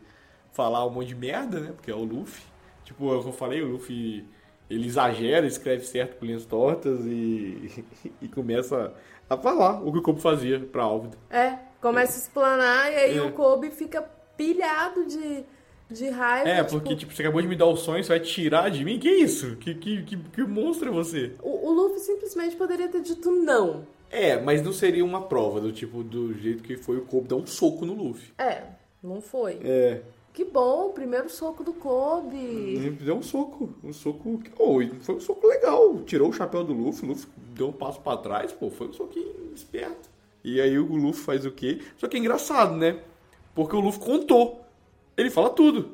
falar 0.51 0.85
um 0.85 0.89
monte 0.89 1.07
de 1.07 1.15
merda, 1.15 1.59
né? 1.61 1.71
Porque 1.71 1.89
é 1.89 1.95
o 1.95 2.03
Luffy. 2.03 2.43
Tipo, 2.83 3.13
é 3.13 3.15
eu 3.15 3.31
falei, 3.31 3.61
o 3.61 3.67
Luffy 3.67 4.25
ele 4.69 4.87
exagera, 4.87 5.45
escreve 5.47 5.83
certo 5.85 6.17
com 6.19 6.25
linhas 6.25 6.45
tortas 6.45 6.99
e, 7.05 7.85
e 8.21 8.27
começa 8.27 8.93
a 9.29 9.37
falar 9.37 9.81
o 9.81 9.91
que 9.91 9.99
o 9.99 10.01
Kobe 10.01 10.21
fazia 10.21 10.59
pra 10.59 10.83
Álvida. 10.83 11.17
É, 11.29 11.57
começa 11.81 12.13
a 12.13 12.21
explanar 12.21 12.91
e 12.91 12.95
aí 12.95 13.17
É. 13.17 13.21
o 13.21 13.31
Kobe 13.31 13.69
fica 13.71 14.01
pilhado 14.37 15.05
de, 15.05 15.43
de 15.89 16.09
raiva. 16.09 16.49
É, 16.49 16.63
tipo, 16.63 16.79
porque, 16.79 16.95
tipo, 16.95 17.13
você 17.13 17.21
acabou 17.21 17.41
de 17.41 17.47
me 17.47 17.55
dar 17.55 17.65
o 17.65 17.75
sonho, 17.75 18.03
você 18.03 18.09
vai 18.09 18.19
tirar 18.19 18.69
de 18.69 18.83
mim? 18.85 18.97
Que 18.99 19.09
isso? 19.09 19.55
Que, 19.57 19.73
que, 19.75 20.03
que, 20.03 20.17
que 20.17 20.43
monstro 20.43 20.89
é 20.89 20.91
você? 20.91 21.33
o, 21.41 21.67
o 21.69 21.73
Luffy 21.73 21.99
simplesmente 21.99 22.55
poderia 22.55 22.87
ter 22.87 23.01
dito 23.01 23.29
não. 23.31 23.85
É, 24.11 24.39
mas 24.41 24.63
não 24.63 24.73
seria 24.73 25.05
uma 25.05 25.21
prova 25.21 25.61
do 25.61 25.71
tipo, 25.71 26.01
do 26.03 26.33
jeito 26.33 26.63
que 26.63 26.75
foi 26.77 26.97
o 26.97 27.01
Kobe 27.01 27.27
dar 27.27 27.35
um 27.35 27.45
soco 27.45 27.85
no 27.85 27.93
Luffy. 27.93 28.31
É, 28.39 28.63
não 29.03 29.21
foi. 29.21 29.59
É, 29.63 30.01
Que 30.33 30.45
bom, 30.45 30.91
primeiro 30.91 31.29
soco 31.29 31.63
do 31.63 31.73
Kobe. 31.73 32.95
deu 33.01 33.15
um 33.15 33.21
soco, 33.23 33.69
um 33.83 33.91
soco, 33.91 34.39
oh, 34.57 34.79
foi 35.01 35.15
um 35.15 35.19
soco 35.19 35.47
legal, 35.47 35.97
tirou 36.05 36.29
o 36.29 36.33
chapéu 36.33 36.63
do 36.63 36.71
Luffy, 36.73 37.05
o 37.05 37.09
Luffy 37.09 37.27
deu 37.55 37.67
um 37.67 37.71
passo 37.73 37.99
pra 37.99 38.15
trás, 38.15 38.51
pô, 38.51 38.69
foi 38.69 38.87
um 38.87 38.93
soquinho 38.93 39.51
esperto. 39.53 40.09
E 40.43 40.61
aí 40.61 40.77
o 40.79 40.95
Luffy 40.95 41.21
faz 41.23 41.45
o 41.45 41.51
quê? 41.51 41.79
Só 41.97 42.07
que 42.07 42.15
é 42.15 42.19
engraçado, 42.19 42.75
né? 42.75 42.99
Porque 43.53 43.75
o 43.75 43.79
Luffy 43.81 43.99
contou, 43.99 44.61
ele 45.17 45.29
fala 45.29 45.49
tudo. 45.49 45.89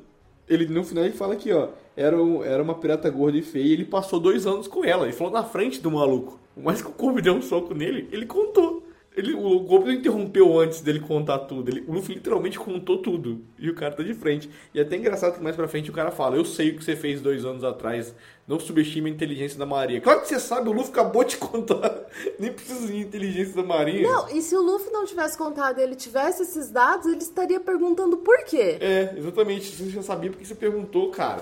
Ele, 0.48 0.68
no 0.68 0.84
final 0.84 1.04
ele 1.06 1.16
fala 1.16 1.34
aqui, 1.34 1.52
ó, 1.52 1.70
era, 1.98 2.22
um- 2.22 2.44
era 2.44 2.62
uma 2.62 2.76
pirata 2.76 3.10
gorda 3.10 3.36
e 3.38 3.42
feia 3.42 3.64
e 3.66 3.72
ele 3.74 3.86
passou 3.86 4.20
dois 4.20 4.46
anos 4.46 4.68
com 4.68 4.86
ela. 4.86 5.06
Ele 5.06 5.14
falou 5.14 5.34
na 5.34 5.44
frente 5.44 5.82
do 5.82 5.90
maluco. 5.90 6.40
Mas 6.56 6.82
que 6.84 6.88
o 6.88 6.92
Kobe 6.92 7.20
deu 7.22 7.34
um 7.34 7.42
soco 7.42 7.74
nele, 7.74 8.08
ele 8.12 8.28
contou. 8.28 8.85
Ele, 9.16 9.34
o 9.34 9.64
Kobe 9.64 9.86
não 9.86 9.94
interrompeu 9.94 10.60
antes 10.60 10.82
dele 10.82 11.00
contar 11.00 11.40
tudo. 11.40 11.70
Ele, 11.70 11.86
o 11.88 11.94
Luffy 11.94 12.16
literalmente 12.16 12.60
contou 12.60 12.98
tudo. 12.98 13.42
E 13.58 13.70
o 13.70 13.74
cara 13.74 13.96
tá 13.96 14.04
de 14.04 14.14
frente. 14.14 14.50
E 14.74 14.80
é 14.80 14.82
até 14.82 14.98
engraçado 14.98 15.38
que 15.38 15.44
mais 15.44 15.56
pra 15.56 15.68
frente 15.70 15.90
o 15.90 15.94
cara 15.94 16.12
fala: 16.12 16.36
Eu 16.36 16.44
sei 16.44 16.72
o 16.72 16.78
que 16.78 16.84
você 16.84 16.96
fez 16.98 17.22
dois 17.22 17.46
anos 17.46 17.64
atrás. 17.64 18.14
Não 18.46 18.60
subestime 18.60 19.10
a 19.10 19.14
inteligência 19.14 19.58
da 19.58 19.66
Marinha. 19.66 20.02
Claro 20.02 20.22
que 20.22 20.28
você 20.28 20.40
sabe, 20.40 20.70
o 20.70 20.74
Luffy 20.74 20.92
acabou 20.92 21.24
de 21.24 21.38
contar. 21.38 22.06
Nem 22.38 22.52
precisa 22.52 22.88
de 22.88 22.98
inteligência 22.98 23.56
da 23.56 23.64
Marinha. 23.64 24.04
Não, 24.04 24.30
e 24.30 24.42
se 24.42 24.56
o 24.56 24.62
Luffy 24.62 24.92
não 24.92 25.06
tivesse 25.06 25.38
contado 25.38 25.80
e 25.80 25.84
ele 25.84 25.96
tivesse 25.96 26.44
esses 26.44 26.70
dados, 26.70 27.08
ele 27.08 27.18
estaria 27.18 27.60
perguntando 27.60 28.18
por 28.18 28.44
quê. 28.44 28.78
É, 28.82 29.16
exatamente. 29.18 29.76
Você 29.76 29.90
já 29.90 30.04
sabia 30.04 30.30
porque 30.30 30.46
você 30.46 30.56
perguntou, 30.56 31.10
cara. 31.10 31.42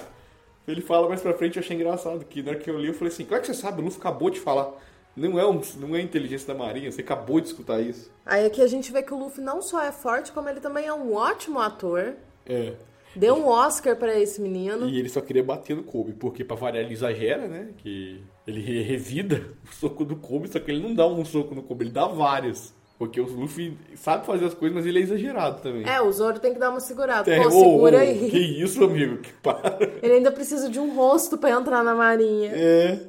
Ele 0.66 0.80
fala 0.80 1.10
mais 1.10 1.20
pra 1.20 1.34
frente, 1.34 1.58
eu 1.58 1.64
achei 1.64 1.76
engraçado. 1.76 2.24
Que 2.24 2.42
na 2.42 2.52
hora 2.52 2.60
que 2.60 2.70
eu 2.70 2.78
li, 2.78 2.88
eu 2.88 2.94
falei 2.94 3.12
assim: 3.12 3.26
Claro 3.26 3.42
que 3.42 3.48
você 3.48 3.54
sabe, 3.60 3.82
o 3.82 3.86
Luffy 3.86 4.00
acabou 4.00 4.30
de 4.30 4.40
falar. 4.40 4.72
Não 5.16 5.40
é, 5.40 5.46
um, 5.48 5.62
não 5.80 5.96
é 5.96 6.02
inteligência 6.02 6.48
da 6.48 6.56
Marinha, 6.58 6.92
você 6.92 7.02
acabou 7.02 7.40
de 7.40 7.48
escutar 7.48 7.80
isso. 7.80 8.12
Aí 8.26 8.46
aqui 8.46 8.62
a 8.62 8.68
gente 8.68 8.92
vê 8.92 9.04
que 9.04 9.14
o 9.14 9.18
Luffy 9.20 9.44
não 9.44 9.62
só 9.62 9.82
é 9.82 9.92
forte, 9.92 10.32
como 10.32 10.50
ele 10.50 10.60
também 10.60 10.88
é 10.88 10.94
um 10.94 11.14
ótimo 11.14 11.60
ator. 11.60 12.14
É. 12.46 12.74
Deu 13.16 13.36
um 13.36 13.48
Oscar 13.48 13.96
pra 13.96 14.20
esse 14.20 14.42
menino. 14.42 14.90
E 14.90 14.98
ele 14.98 15.08
só 15.08 15.22
queria 15.22 15.44
bater 15.44 15.76
no 15.76 15.84
Kobe, 15.84 16.14
porque 16.14 16.44
pra 16.44 16.56
variar 16.56 16.84
ele 16.84 16.94
exagera, 16.96 17.48
né? 17.48 17.68
Que 17.78 18.24
ele 18.48 18.60
re- 18.60 18.82
revida 18.82 19.50
o 19.70 19.76
soco 19.76 20.04
do 20.04 20.16
Kobe, 20.16 20.48
só 20.48 20.60
que 20.60 20.72
ele 20.72 20.82
não 20.82 20.96
dá 20.96 21.06
um 21.06 21.24
soco 21.24 21.54
no 21.54 21.62
Kobe, 21.62 21.84
ele 21.86 21.92
dá 21.92 22.08
vários. 22.08 22.74
Porque 22.98 23.20
o 23.20 23.26
Luffy 23.26 23.78
sabe 23.96 24.26
fazer 24.26 24.46
as 24.46 24.54
coisas, 24.54 24.76
mas 24.76 24.86
ele 24.86 24.98
é 25.00 25.02
exagerado 25.02 25.62
também. 25.62 25.84
É, 25.88 26.00
o 26.02 26.12
Zoro 26.12 26.40
tem 26.40 26.54
que 26.54 26.60
dar 26.60 26.70
uma 26.70 26.80
segurada. 26.80 27.30
É, 27.30 27.44
Pô, 27.44 27.50
segura 27.52 27.98
ô, 27.98 28.00
aí. 28.00 28.30
Que 28.32 28.40
isso, 28.40 28.84
amigo? 28.84 29.18
Que 29.18 29.34
para. 29.44 29.78
Ele 30.02 30.14
ainda 30.14 30.32
precisa 30.32 30.70
de 30.70 30.80
um 30.80 30.96
rosto 30.96 31.38
pra 31.38 31.52
entrar 31.52 31.84
na 31.84 31.94
marinha. 31.94 32.52
É. 32.56 33.00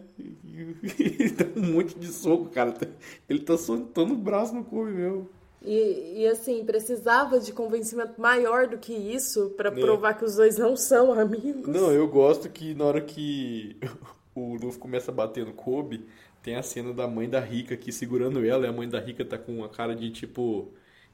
Ele 0.99 1.31
dá 1.31 1.47
um 1.57 1.73
monte 1.75 1.99
de 1.99 2.07
soco, 2.09 2.47
cara. 2.51 2.75
Ele 3.29 3.41
tá 3.41 3.57
soltando 3.57 4.15
o 4.15 4.17
braço 4.17 4.55
no 4.55 4.65
Kobe 4.65 4.93
mesmo. 4.93 5.29
E, 5.63 6.21
e, 6.21 6.27
assim, 6.27 6.63
precisava 6.65 7.41
de 7.41 7.51
convencimento 7.51 8.21
maior 8.21 8.67
do 8.67 8.77
que 8.77 8.93
isso 8.93 9.51
pra 9.57 9.71
É. 9.71 9.73
provar 9.73 10.15
que 10.15 10.25
os 10.25 10.37
dois 10.37 10.59
não 10.59 10.77
são 10.77 11.13
amigos. 11.19 11.67
Não, 11.67 11.91
eu 11.91 12.07
gosto 12.07 12.51
que 12.51 12.75
na 12.75 12.85
hora 12.85 13.01
que 13.01 13.77
o 14.35 14.57
Luffy 14.57 14.79
começa 14.79 15.11
a 15.11 15.15
bater 15.15 15.47
no 15.47 15.55
Kobe, 15.55 16.05
tem 16.43 16.57
a 16.57 16.63
cena 16.63 16.93
da 16.93 17.09
mãe 17.09 17.29
da 17.31 17.41
Rica 17.41 17.73
aqui 17.73 17.91
segurando 17.91 18.45
ela, 18.45 18.67
e 18.67 18.69
a 18.69 18.73
mãe 18.73 18.87
da 18.87 19.01
Rica 19.01 19.25
tá 19.25 19.39
com 19.39 19.53
uma 19.57 19.69
cara 19.69 19.97
de 19.97 20.11
tipo. 20.11 20.69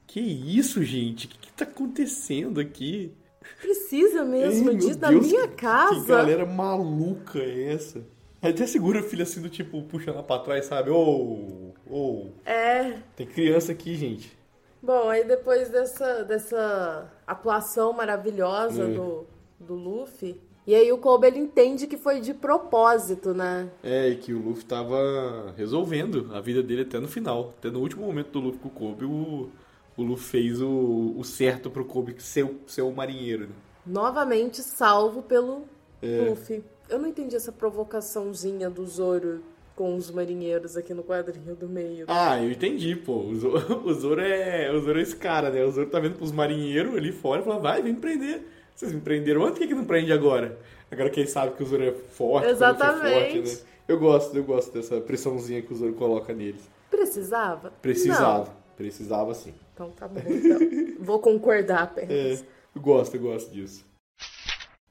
Que 0.05 0.19
isso, 0.19 0.83
gente? 0.83 1.27
O 1.27 1.29
que, 1.29 1.39
que 1.39 1.53
tá 1.53 1.65
acontecendo 1.65 2.59
aqui? 2.59 3.13
Precisa 3.61 4.25
mesmo 4.25 4.69
Ei, 4.71 4.75
meu 4.75 4.75
disso 4.75 4.99
na 4.99 5.13
minha 5.13 5.47
casa. 5.47 6.01
Que 6.01 6.07
galera 6.09 6.45
maluca 6.45 7.39
é 7.39 7.73
essa? 7.75 8.05
Até 8.43 8.67
segura 8.67 9.01
a 9.01 9.03
filha 9.03 9.23
assim 9.25 9.41
do 9.43 9.49
tipo, 9.51 9.83
puxando 9.83 10.15
ela 10.15 10.23
pra 10.23 10.39
trás, 10.39 10.67
sabe? 10.67 10.91
Ô, 10.91 11.73
ô. 11.89 12.27
É. 12.45 12.99
Tem 13.17 13.27
criança 13.27 13.73
aqui, 13.73 13.95
gente. 13.97 14.37
Bom, 14.83 15.11
aí 15.11 15.25
depois 15.25 15.69
dessa, 15.69 16.25
dessa 16.25 17.13
atuação 17.27 17.93
maravilhosa 17.93 18.85
É. 18.85 18.87
do, 18.95 19.27
do 19.59 19.75
Luffy, 19.75 20.41
e 20.67 20.75
aí 20.75 20.91
o 20.91 20.97
Kobe 20.97 21.27
ele 21.27 21.39
entende 21.39 21.87
que 21.87 21.99
foi 21.99 22.21
de 22.21 22.33
propósito, 22.33 23.35
né? 23.35 23.69
É, 23.83 24.09
e 24.09 24.17
que 24.17 24.33
o 24.33 24.39
Luffy 24.41 24.65
tava 24.65 25.53
resolvendo 25.57 26.31
a 26.33 26.41
vida 26.41 26.63
dele 26.63 26.83
até 26.83 26.99
no 26.99 27.09
final. 27.09 27.53
Até 27.59 27.71
no 27.71 27.81
último 27.81 28.07
momento 28.07 28.31
do 28.31 28.41
Luffy 28.41 28.61
com 28.61 28.69
o 28.69 28.71
Kobe, 28.71 29.05
o, 29.05 29.51
o 29.99 30.03
Luffy 30.03 30.25
fez 30.43 30.63
o, 30.63 31.15
o 31.17 31.25
certo 31.25 31.71
pro 31.71 31.85
Kobe 31.85 32.15
ser, 32.19 32.45
o- 32.45 32.61
ser 32.67 32.83
o 32.83 32.91
marinheiro. 32.93 33.49
Né? 33.49 33.55
Novamente 33.85 34.63
salvo 34.63 35.23
pelo 35.23 35.65
É. 36.01 36.29
Luffy. 36.29 36.65
Eu 36.91 36.99
não 36.99 37.09
entendi 37.09 37.37
essa 37.37 37.53
provocaçãozinha 37.53 38.69
do 38.69 38.85
Zoro 38.85 39.41
com 39.77 39.95
os 39.97 40.11
marinheiros 40.11 40.77
aqui 40.77 40.93
no 40.93 41.05
quadrinho 41.05 41.55
do 41.55 41.69
meio. 41.69 42.05
Ah, 42.09 42.43
eu 42.43 42.51
entendi, 42.51 42.97
pô. 42.97 43.21
O 43.21 43.35
Zoro, 43.37 43.83
o 43.89 43.95
Zoro 43.95 44.21
é, 44.21 44.71
o 44.73 44.81
Zoro 44.81 44.99
é 44.99 45.03
esse 45.03 45.17
cara, 45.17 45.51
né? 45.51 45.65
O 45.65 45.71
Zoro 45.71 45.89
tá 45.89 46.01
vendo 46.01 46.17
pros 46.17 46.33
marinheiros 46.33 46.95
ali 46.97 47.13
fora 47.13 47.41
e 47.41 47.45
fala, 47.45 47.61
vai, 47.61 47.81
vem 47.81 47.95
prender. 47.95 48.43
Vocês 48.75 48.93
me 48.93 49.01
prenderam 49.01 49.43
antes, 49.43 49.53
por 49.53 49.61
que, 49.61 49.69
que 49.69 49.75
não 49.75 49.85
prende 49.85 50.13
agora? 50.13 50.59
Agora 50.91 51.09
que 51.09 51.21
ele 51.21 51.29
sabe 51.29 51.55
que 51.55 51.63
o 51.63 51.67
Zoro 51.67 51.85
é 51.85 51.93
forte, 51.93 52.49
Luffy 52.49 52.49
é 52.49 52.51
Exatamente. 52.51 53.49
forte, 53.49 53.63
né? 53.63 53.71
Eu 53.87 53.99
gosto, 53.99 54.37
eu 54.37 54.45
gosto 54.45 54.73
dessa 54.73 55.01
pressãozinha 55.01 55.63
que 55.63 55.73
o 55.73 55.77
Zoro 55.77 55.93
coloca 55.95 56.33
neles. 56.33 56.69
Precisava? 56.91 57.73
Precisava. 57.81 58.47
Não. 58.47 58.61
Precisava 58.77 59.35
sim. 59.35 59.55
Então 59.75 59.91
tá 59.91 60.09
bom, 60.09 60.21
então. 60.27 60.59
Vou 61.01 61.19
concordar 61.21 61.83
apenas. 61.85 62.11
É, 62.11 62.45
eu 62.75 62.81
gosto, 62.81 63.15
eu 63.15 63.21
gosto 63.21 63.51
disso. 63.53 63.85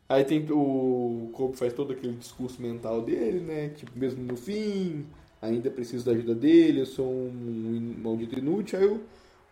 Aí 0.09 0.25
tem 0.25 0.43
o 0.49 1.29
Kobe 1.33 1.55
faz 1.55 1.71
todo 1.71 1.93
aquele 1.93 2.13
discurso 2.13 2.59
mental 2.59 2.99
dele, 3.03 3.41
né? 3.41 3.69
Tipo, 3.69 3.91
mesmo 3.95 4.23
no 4.23 4.35
fim, 4.35 5.05
ainda 5.39 5.69
preciso 5.69 6.03
da 6.03 6.11
ajuda 6.11 6.33
dele, 6.33 6.81
eu 6.81 6.85
sou 6.87 7.07
um 7.07 7.95
maldito 7.99 8.37
inútil. 8.39 8.79
Aí 8.79 8.85
o, 8.87 9.01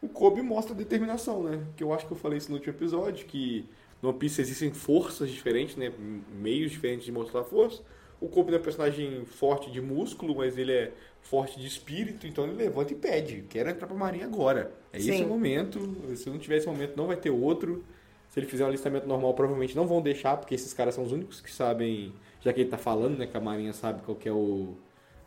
o 0.01 0.09
Kobe 0.09 0.41
mostra 0.41 0.73
determinação, 0.73 1.43
né? 1.43 1.63
Que 1.75 1.83
eu 1.83 1.93
acho 1.93 2.07
que 2.07 2.11
eu 2.11 2.17
falei 2.17 2.39
isso 2.39 2.49
no 2.49 2.55
último 2.55 2.73
episódio, 2.73 3.27
que 3.27 3.65
no 4.01 4.09
One 4.09 4.17
Piece 4.17 4.41
existem 4.41 4.71
forças 4.71 5.29
diferentes, 5.29 5.75
né? 5.75 5.93
Meios 6.41 6.71
diferentes 6.71 7.05
de 7.05 7.11
mostrar 7.11 7.43
força. 7.43 7.83
O 8.19 8.27
Kobe 8.27 8.51
é 8.51 8.57
um 8.57 8.61
personagem 8.61 9.25
forte 9.25 9.69
de 9.69 9.79
músculo, 9.79 10.35
mas 10.35 10.57
ele 10.57 10.71
é 10.71 10.91
forte 11.21 11.59
de 11.59 11.67
espírito, 11.67 12.25
então 12.25 12.45
ele 12.45 12.55
levanta 12.55 12.93
e 12.93 12.95
pede. 12.95 13.45
Quero 13.47 13.69
entrar 13.69 13.85
pra 13.85 13.95
Marinha 13.95 14.25
agora. 14.25 14.71
É 14.91 14.97
esse 14.97 15.11
Sim. 15.11 15.25
o 15.25 15.27
momento. 15.27 15.79
Se 16.15 16.27
não 16.31 16.39
tiver 16.39 16.57
esse 16.57 16.65
momento, 16.65 16.97
não 16.97 17.05
vai 17.05 17.15
ter 17.15 17.29
outro. 17.29 17.83
Se 18.37 18.41
ele 18.41 18.47
fizer 18.47 18.65
um 18.65 18.67
alistamento 18.67 19.07
normal, 19.07 19.33
provavelmente 19.33 19.75
não 19.75 19.87
vão 19.87 19.99
deixar, 19.99 20.37
porque 20.37 20.53
esses 20.53 20.71
caras 20.71 20.93
são 20.93 21.03
os 21.03 21.11
únicos 21.11 21.41
que 21.41 21.51
sabem, 21.51 22.13
já 22.39 22.53
que 22.53 22.61
ele 22.61 22.69
tá 22.69 22.77
falando, 22.77 23.17
né? 23.17 23.25
Que 23.25 23.35
a 23.35 23.41
Marinha 23.41 23.73
sabe 23.73 24.03
qual 24.03 24.15
que 24.15 24.29
é 24.29 24.31
o, 24.31 24.75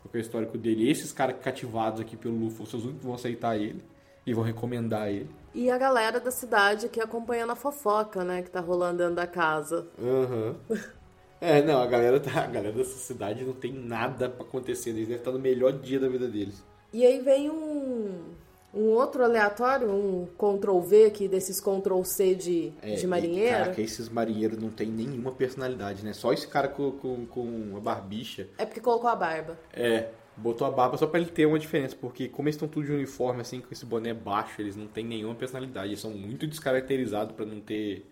qual 0.01 0.09
que 0.09 0.17
é 0.17 0.19
o 0.19 0.21
histórico 0.21 0.57
dele. 0.57 0.89
Esses 0.89 1.11
caras 1.11 1.35
cativados 1.41 1.99
aqui 1.99 2.15
pelo 2.15 2.33
Luffy 2.39 2.65
são 2.65 2.79
os 2.79 2.85
únicos 2.85 3.01
que 3.01 3.05
vão 3.05 3.15
aceitar 3.15 3.57
ele 3.57 3.83
e 4.25 4.33
vão 4.33 4.45
recomendar 4.45 5.09
ele. 5.09 5.29
E 5.53 5.69
a 5.69 5.77
galera 5.77 6.21
da 6.21 6.31
cidade 6.31 6.85
aqui 6.85 7.01
acompanhando 7.01 7.51
a 7.51 7.55
fofoca, 7.55 8.23
né? 8.23 8.43
Que 8.43 8.49
tá 8.49 8.61
rolando 8.61 8.99
dentro 8.99 9.15
da 9.15 9.27
casa. 9.27 9.89
Aham. 10.01 10.55
É, 11.43 11.59
não, 11.59 11.81
a 11.81 11.87
galera, 11.87 12.19
tá, 12.19 12.43
a 12.43 12.45
galera 12.45 12.71
dessa 12.71 12.99
cidade 12.99 13.43
não 13.43 13.53
tem 13.53 13.73
nada 13.73 14.29
pra 14.29 14.45
acontecer. 14.45 14.91
Eles 14.91 15.07
devem 15.07 15.15
estar 15.15 15.31
no 15.31 15.39
melhor 15.39 15.73
dia 15.73 15.99
da 15.99 16.07
vida 16.07 16.27
deles. 16.27 16.63
E 16.93 17.03
aí 17.03 17.19
vem 17.19 17.49
um, 17.49 18.25
um 18.73 18.89
outro 18.89 19.23
aleatório, 19.23 19.89
um 19.89 20.27
Ctrl 20.37 20.79
V 20.79 21.05
aqui, 21.05 21.27
desses 21.27 21.59
Ctrl 21.59 22.03
C 22.03 22.35
de, 22.35 22.73
É, 22.81 22.95
de 22.95 23.03
e, 23.03 23.07
marinheiro. 23.07 23.57
Caraca, 23.57 23.81
esses 23.81 24.07
marinheiros 24.07 24.57
não 24.57 24.69
tem 24.69 24.87
nenhuma 24.87 25.31
personalidade, 25.31 26.03
né? 26.05 26.13
Só 26.13 26.31
esse 26.31 26.47
cara 26.47 26.67
com, 26.67 26.91
com, 26.91 27.25
com 27.25 27.73
a 27.75 27.79
barbicha. 27.79 28.47
É 28.57 28.65
porque 28.65 28.79
colocou 28.79 29.09
a 29.09 29.15
barba. 29.15 29.59
É, 29.73 30.09
botou 30.37 30.65
a 30.65 30.71
barba 30.71 30.97
só 30.97 31.05
pra 31.05 31.19
ele 31.19 31.29
ter 31.29 31.45
uma 31.45 31.59
diferença. 31.59 31.95
Porque 31.99 32.29
como 32.29 32.47
eles 32.47 32.55
estão 32.55 32.67
tudo 32.67 32.85
de 32.85 32.93
uniforme, 32.93 33.41
assim, 33.41 33.59
com 33.59 33.67
esse 33.71 33.85
boné 33.85 34.13
baixo, 34.13 34.61
eles 34.61 34.75
não 34.75 34.87
têm 34.87 35.05
nenhuma 35.05 35.35
personalidade. 35.35 35.89
Eles 35.89 35.99
são 35.99 36.11
muito 36.11 36.47
descaracterizados 36.47 37.35
pra 37.35 37.45
não 37.45 37.59
ter 37.59 38.05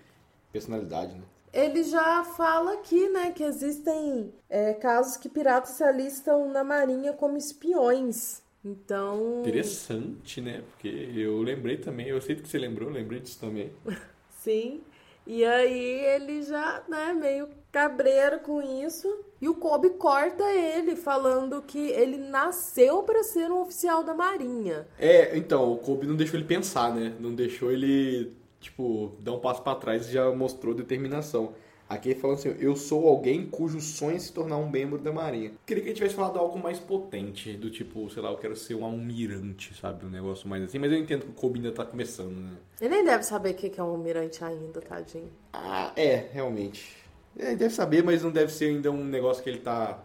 personalidade, 0.51 1.13
né? 1.13 1.23
Ele 1.51 1.83
já 1.83 2.23
fala 2.23 2.73
aqui, 2.73 3.09
né, 3.09 3.31
que 3.31 3.43
existem 3.43 4.31
é, 4.47 4.73
casos 4.73 5.17
que 5.17 5.27
piratas 5.27 5.71
se 5.71 5.83
alistam 5.83 6.51
na 6.51 6.63
marinha 6.63 7.13
como 7.13 7.37
espiões. 7.37 8.43
Então. 8.63 9.39
Interessante, 9.41 10.41
né? 10.41 10.63
Porque 10.69 10.87
eu 11.15 11.41
lembrei 11.41 11.77
também, 11.77 12.07
eu 12.07 12.21
sei 12.21 12.35
que 12.35 12.47
você 12.47 12.57
lembrou, 12.57 12.89
eu 12.89 12.93
lembrei 12.93 13.19
disso 13.19 13.39
também. 13.39 13.71
Sim. 14.29 14.81
E 15.25 15.45
aí 15.45 16.05
ele 16.05 16.41
já, 16.41 16.83
né, 16.87 17.13
meio 17.13 17.49
cabreiro 17.71 18.39
com 18.39 18.61
isso. 18.61 19.07
E 19.41 19.47
o 19.47 19.55
Kobe 19.55 19.91
corta 19.91 20.43
ele, 20.51 20.95
falando 20.95 21.61
que 21.61 21.91
ele 21.91 22.17
nasceu 22.17 23.03
pra 23.03 23.23
ser 23.23 23.51
um 23.51 23.61
oficial 23.61 24.03
da 24.03 24.13
marinha. 24.13 24.87
É, 24.97 25.37
então, 25.37 25.71
o 25.71 25.77
Kobe 25.77 26.07
não 26.07 26.15
deixou 26.15 26.37
ele 26.37 26.47
pensar, 26.47 26.93
né? 26.93 27.13
Não 27.19 27.33
deixou 27.33 27.71
ele, 27.71 28.33
tipo, 28.59 29.15
dar 29.19 29.33
um 29.33 29.39
passo 29.39 29.61
pra 29.61 29.75
trás 29.75 30.09
e 30.09 30.13
já 30.13 30.29
mostrou 30.31 30.73
determinação. 30.73 31.53
Aqui 31.89 32.09
ele 32.09 32.19
falando 32.19 32.37
assim, 32.37 32.55
eu 32.59 32.75
sou 32.75 33.07
alguém 33.07 33.47
cujo 33.47 33.81
sonho 33.81 34.15
é 34.15 34.19
se 34.19 34.31
tornar 34.31 34.57
um 34.57 34.69
membro 34.69 34.99
da 34.99 35.11
marinha. 35.11 35.53
Queria 35.65 35.81
que 35.81 35.89
ele 35.89 35.95
tivesse 35.95 36.13
falado 36.13 36.37
algo 36.37 36.59
mais 36.59 36.77
potente, 36.77 37.53
do 37.53 37.71
tipo, 37.71 38.07
sei 38.11 38.21
lá, 38.21 38.29
eu 38.29 38.37
quero 38.37 38.55
ser 38.55 38.75
um 38.75 38.85
almirante, 38.85 39.73
sabe? 39.73 40.05
Um 40.05 40.09
negócio 40.09 40.47
mais 40.47 40.63
assim, 40.63 40.77
mas 40.77 40.91
eu 40.91 40.99
entendo 40.99 41.25
que 41.25 41.31
o 41.31 41.33
Kobe 41.33 41.57
ainda 41.57 41.71
tá 41.71 41.83
começando, 41.83 42.35
né? 42.35 42.51
Ele 42.79 42.89
nem 42.93 43.03
deve 43.03 43.23
saber 43.23 43.49
o 43.49 43.53
que 43.55 43.79
é 43.79 43.83
um 43.83 43.89
almirante 43.89 44.43
ainda, 44.43 44.79
tadinho. 44.79 45.31
Ah, 45.51 45.91
é, 45.95 46.27
realmente. 46.31 46.95
É, 47.35 47.47
ele 47.47 47.55
deve 47.55 47.73
saber, 47.73 48.03
mas 48.03 48.21
não 48.21 48.29
deve 48.29 48.51
ser 48.51 48.65
ainda 48.65 48.91
um 48.91 49.03
negócio 49.03 49.41
que 49.41 49.49
ele 49.49 49.59
tá 49.59 50.03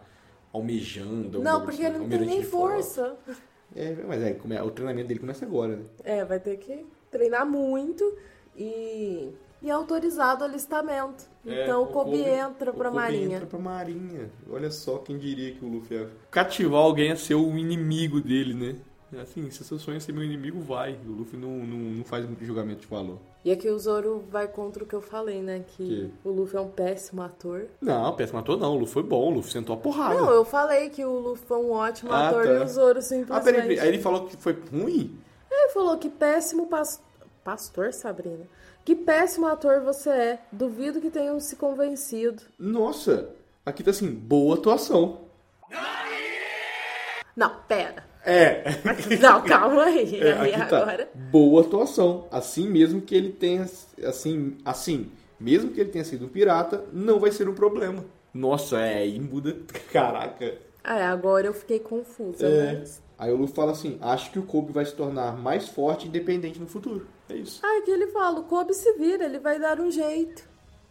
almejando. 0.51 1.43
Não, 1.43 1.61
porque 1.61 1.83
assim, 1.83 1.93
ele 1.93 1.99
não 1.99 2.09
tem 2.09 2.19
nem 2.21 2.43
força. 2.43 3.15
É, 3.75 3.93
mas 4.07 4.23
é, 4.23 4.63
o 4.63 4.71
treinamento 4.71 5.07
dele 5.07 5.19
começa 5.19 5.45
agora, 5.45 5.75
né? 5.75 5.83
É, 6.03 6.25
vai 6.25 6.39
ter 6.39 6.57
que 6.57 6.83
treinar 7.11 7.45
muito 7.45 8.17
e, 8.57 9.33
e 9.65 9.69
é 9.69 9.73
autorizado 9.73 10.43
o 10.43 10.47
alistamento. 10.47 11.25
É, 11.45 11.63
Então 11.63 11.83
o 11.83 11.87
Kobe, 11.87 12.21
entra 12.21 12.71
pra 12.71 12.89
o 12.89 12.91
Kobe 12.91 12.95
marinha. 12.95 13.35
entra 13.37 13.47
pra 13.47 13.59
marinha. 13.59 14.29
Olha 14.49 14.69
só 14.71 14.99
quem 14.99 15.17
diria 15.17 15.51
que 15.53 15.65
o 15.65 15.67
Luffy 15.67 15.97
ia 15.97 16.09
cativar 16.31 16.81
alguém 16.81 17.11
a 17.11 17.15
ser 17.15 17.35
o 17.35 17.57
inimigo 17.57 18.21
dele, 18.21 18.53
né? 18.53 18.75
Assim, 19.21 19.49
se 19.49 19.63
seu 19.63 19.77
sonho 19.79 19.97
é 19.97 19.99
ser 19.99 20.11
meu 20.11 20.23
inimigo, 20.23 20.59
vai. 20.59 20.97
O 21.07 21.11
Luffy 21.11 21.39
não, 21.39 21.49
não, 21.49 21.77
não 21.77 22.03
faz 22.03 22.25
muito 22.25 22.43
julgamento 22.43 22.81
de 22.81 22.87
valor. 22.87 23.17
E 23.45 23.51
aqui 23.51 23.69
o 23.69 23.77
Zoro 23.79 24.23
vai 24.29 24.47
contra 24.47 24.83
o 24.83 24.87
que 24.87 24.93
eu 24.95 24.99
falei, 25.01 25.41
né? 25.41 25.63
Que 25.65 25.85
Que? 25.87 26.11
o 26.23 26.31
Luffy 26.31 26.57
é 26.57 26.61
um 26.61 26.67
péssimo 26.67 27.21
ator. 27.21 27.67
Não, 27.79 28.13
péssimo 28.15 28.39
ator 28.39 28.57
não. 28.57 28.73
O 28.75 28.79
Luffy 28.79 28.93
foi 28.93 29.03
bom. 29.03 29.27
O 29.31 29.35
Luffy 29.35 29.51
sentou 29.51 29.75
a 29.75 29.77
porrada. 29.77 30.15
Não, 30.15 30.31
eu 30.31 30.43
falei 30.43 30.89
que 30.89 31.05
o 31.05 31.19
Luffy 31.19 31.45
foi 31.47 31.57
um 31.57 31.71
ótimo 31.71 32.11
Ah, 32.11 32.27
ator 32.29 32.45
tá. 32.45 32.51
e 32.53 32.57
o 32.63 32.67
Zoro 32.67 32.99
Ah, 32.99 33.01
simplesmente... 33.01 33.43
peraí, 33.45 33.61
peraí. 33.67 33.79
Aí 33.79 33.87
ele 33.87 33.99
falou 34.01 34.25
que 34.25 34.35
foi 34.35 34.57
ruim? 34.71 35.17
Ele 35.49 35.69
falou 35.69 35.97
que 35.97 36.09
péssimo 36.09 36.67
pas- 36.67 37.01
pastor, 37.43 37.93
Sabrina. 37.93 38.45
Que 38.85 38.95
péssimo 38.95 39.47
ator 39.47 39.81
você 39.81 40.09
é. 40.11 40.39
Duvido 40.51 41.01
que 41.01 41.09
tenham 41.09 41.39
se 41.39 41.55
convencido. 41.55 42.43
Nossa, 42.59 43.31
aqui 43.65 43.83
tá 43.83 43.89
assim, 43.89 44.11
boa 44.11 44.55
atuação. 44.55 45.21
Não, 47.35 47.51
pera. 47.67 48.05
É. 48.23 48.63
Não, 49.19 49.41
calma 49.43 49.85
aí. 49.85 50.15
É, 50.21 50.33
aí 50.33 50.53
aqui 50.53 50.69
tá. 50.69 50.77
agora. 50.83 51.09
Boa 51.15 51.61
atuação. 51.63 52.27
Assim 52.31 52.69
mesmo 52.69 53.01
que 53.01 53.15
ele 53.15 53.31
tenha. 53.31 53.67
Assim, 54.03 54.57
assim, 54.63 55.11
mesmo 55.39 55.71
que 55.71 55.81
ele 55.81 55.89
tenha 55.89 56.05
sido 56.05 56.25
um 56.25 56.29
pirata, 56.29 56.85
não 56.93 57.19
vai 57.19 57.31
ser 57.31 57.49
um 57.49 57.55
problema. 57.55 58.05
Nossa, 58.31 58.79
é, 58.79 58.99
aí 58.99 59.19
muda. 59.19 59.57
Caraca. 59.91 60.59
Ah, 60.83 60.99
é, 60.99 61.05
agora 61.05 61.47
eu 61.47 61.53
fiquei 61.53 61.79
confusa, 61.79 62.45
É. 62.45 62.73
mas... 62.77 63.03
Aí 63.17 63.31
o 63.31 63.37
Luffy 63.37 63.55
fala 63.55 63.71
assim: 63.71 63.97
acho 64.01 64.29
que 64.31 64.37
o 64.37 64.43
Kobe 64.43 64.71
vai 64.71 64.85
se 64.85 64.93
tornar 64.93 65.35
mais 65.35 65.69
forte 65.69 66.05
e 66.05 66.09
independente 66.09 66.59
no 66.59 66.67
futuro. 66.67 67.07
É 67.29 67.35
isso. 67.35 67.59
Ah, 67.63 67.79
aqui 67.81 67.91
ele 67.91 68.07
fala, 68.07 68.39
o 68.39 68.43
Kobe 68.43 68.73
se 68.73 68.93
vira, 68.93 69.25
ele 69.25 69.39
vai 69.39 69.59
dar 69.59 69.79
um 69.79 69.89
jeito. 69.91 70.43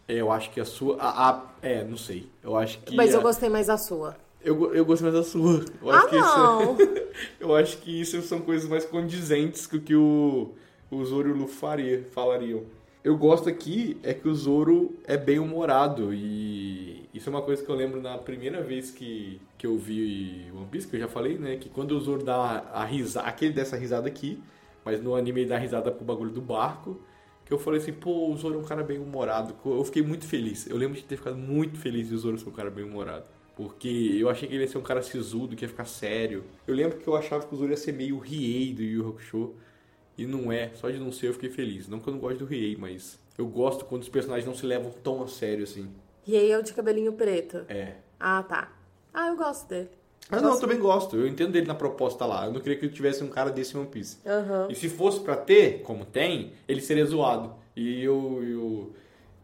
É, 0.07 0.15
Eu 0.15 0.31
acho 0.31 0.51
que 0.51 0.59
a 0.59 0.65
sua. 0.65 0.97
A, 0.99 1.29
a- 1.31 1.43
é, 1.61 1.83
não 1.83 1.97
sei. 1.97 2.29
Eu 2.43 2.55
acho 2.55 2.79
que. 2.79 2.95
Mas 2.95 3.13
a- 3.13 3.17
eu 3.17 3.21
gostei 3.21 3.49
mais 3.49 3.67
da 3.67 3.77
sua. 3.77 4.15
Eu, 4.43 4.75
eu 4.75 4.85
gostei 4.85 5.09
mais 5.09 5.25
da 5.25 5.29
sua. 5.29 5.65
Eu 5.81 5.89
Ah, 5.91 6.07
que 6.07 6.15
não! 6.19 6.73
Isso, 6.75 7.01
eu 7.39 7.55
acho 7.55 7.77
que 7.79 7.99
isso 8.01 8.21
são 8.21 8.39
coisas 8.41 8.69
mais 8.69 8.85
condizentes 8.85 9.65
com 9.65 9.77
o 9.77 9.81
que 9.81 9.95
o, 9.95 10.51
o 10.91 11.03
Zoro 11.05 11.29
e 11.29 11.31
o 11.31 11.35
Luffy 11.35 11.55
faria, 11.55 12.03
falariam. 12.13 12.63
Eu 13.03 13.17
gosto 13.17 13.49
aqui 13.49 13.97
é 14.03 14.13
que 14.13 14.27
o 14.27 14.35
Zoro 14.35 14.95
é 15.05 15.15
bem 15.17 15.37
humorado 15.39 16.11
e 16.13 17.07
isso 17.13 17.29
é 17.29 17.31
uma 17.31 17.41
coisa 17.41 17.63
que 17.63 17.69
eu 17.69 17.75
lembro 17.75 18.01
na 18.01 18.17
primeira 18.17 18.61
vez 18.61 18.89
que, 18.91 19.39
que 19.57 19.65
eu 19.67 19.77
vi 19.77 20.51
One 20.55 20.65
Piece, 20.71 20.87
que 20.87 20.95
eu 20.95 20.99
já 20.99 21.07
falei, 21.07 21.37
né? 21.37 21.55
Que 21.55 21.69
quando 21.69 21.91
o 21.91 21.99
Zoro 21.99 22.23
dá 22.23 22.63
a 22.73 22.83
risada, 22.83 23.27
aquele 23.27 23.53
dessa 23.53 23.75
risada 23.77 24.07
aqui, 24.07 24.39
mas 24.85 25.01
no 25.01 25.15
anime 25.15 25.41
ele 25.41 25.49
dá 25.49 25.57
risada 25.57 25.91
pro 25.91 26.05
bagulho 26.05 26.31
do 26.31 26.41
barco, 26.41 27.01
que 27.43 27.51
eu 27.51 27.59
falei 27.59 27.81
assim, 27.81 27.91
pô, 27.91 28.31
o 28.31 28.37
Zoro 28.37 28.55
é 28.55 28.57
um 28.57 28.63
cara 28.63 28.83
bem 28.83 28.99
humorado. 28.99 29.55
Eu 29.65 29.83
fiquei 29.83 30.01
muito 30.01 30.25
feliz. 30.25 30.67
Eu 30.67 30.77
lembro 30.77 30.95
de 30.95 31.03
ter 31.03 31.17
ficado 31.17 31.35
muito 31.35 31.77
feliz 31.77 32.07
de 32.07 32.15
o 32.15 32.17
Zoro 32.17 32.37
ser 32.37 32.47
um 32.47 32.51
cara 32.51 32.71
bem 32.71 32.83
humorado. 32.83 33.25
Porque 33.55 34.17
eu 34.19 34.29
achei 34.29 34.47
que 34.47 34.53
ele 34.55 34.63
ia 34.63 34.67
ser 34.67 34.77
um 34.77 34.83
cara 34.83 35.01
sisudo, 35.01 35.55
que 35.55 35.63
ia 35.63 35.69
ficar 35.69 35.85
sério. 35.85 36.43
Eu 36.67 36.75
lembro 36.75 36.97
que 36.97 37.07
eu 37.07 37.15
achava 37.15 37.45
que 37.45 37.53
o 37.53 37.57
Zoro 37.57 37.71
ia 37.71 37.77
ser 37.77 37.93
meio 37.93 38.17
Riei 38.17 38.73
do 38.73 38.81
Yu 38.81 39.09
Hakusho. 39.09 39.53
E 40.17 40.25
não 40.25 40.51
é. 40.51 40.71
Só 40.75 40.89
de 40.89 40.97
não 40.97 41.11
ser 41.11 41.27
eu 41.27 41.33
fiquei 41.33 41.49
feliz. 41.49 41.87
Não 41.87 41.99
que 41.99 42.07
eu 42.07 42.13
não 42.13 42.19
gosto 42.19 42.39
do 42.39 42.45
Riei, 42.45 42.75
mas 42.75 43.19
eu 43.37 43.45
gosto 43.45 43.85
quando 43.85 44.01
os 44.01 44.09
personagens 44.09 44.45
não 44.45 44.55
se 44.55 44.65
levam 44.65 44.91
tão 45.03 45.21
a 45.21 45.27
sério 45.27 45.63
assim. 45.63 45.89
Aí 46.27 46.51
é 46.51 46.57
o 46.57 46.63
de 46.63 46.73
cabelinho 46.73 47.13
preto. 47.13 47.65
É. 47.69 47.95
Ah, 48.19 48.43
tá. 48.43 48.73
Ah, 49.13 49.27
eu 49.27 49.37
gosto 49.37 49.69
dele. 49.69 49.89
Ah, 50.31 50.41
não, 50.41 50.53
eu 50.55 50.59
também 50.59 50.79
gosto. 50.79 51.15
Eu 51.15 51.27
entendo 51.27 51.51
dele 51.51 51.67
na 51.67 51.75
proposta 51.75 52.25
lá. 52.25 52.45
Eu 52.47 52.53
não 52.53 52.59
queria 52.59 52.77
que 52.79 52.89
tivesse 52.89 53.23
um 53.23 53.27
cara 53.27 53.51
desse 53.51 53.77
One 53.77 53.87
Piece. 53.87 54.17
Aham. 54.25 54.67
E 54.69 54.75
se 54.75 54.89
fosse 54.89 55.19
pra 55.19 55.35
ter, 55.35 55.81
como 55.83 56.03
tem, 56.05 56.53
ele 56.67 56.81
seria 56.81 57.05
zoado. 57.05 57.53
E 57.75 58.03
eu, 58.03 58.41
eu, 58.43 58.93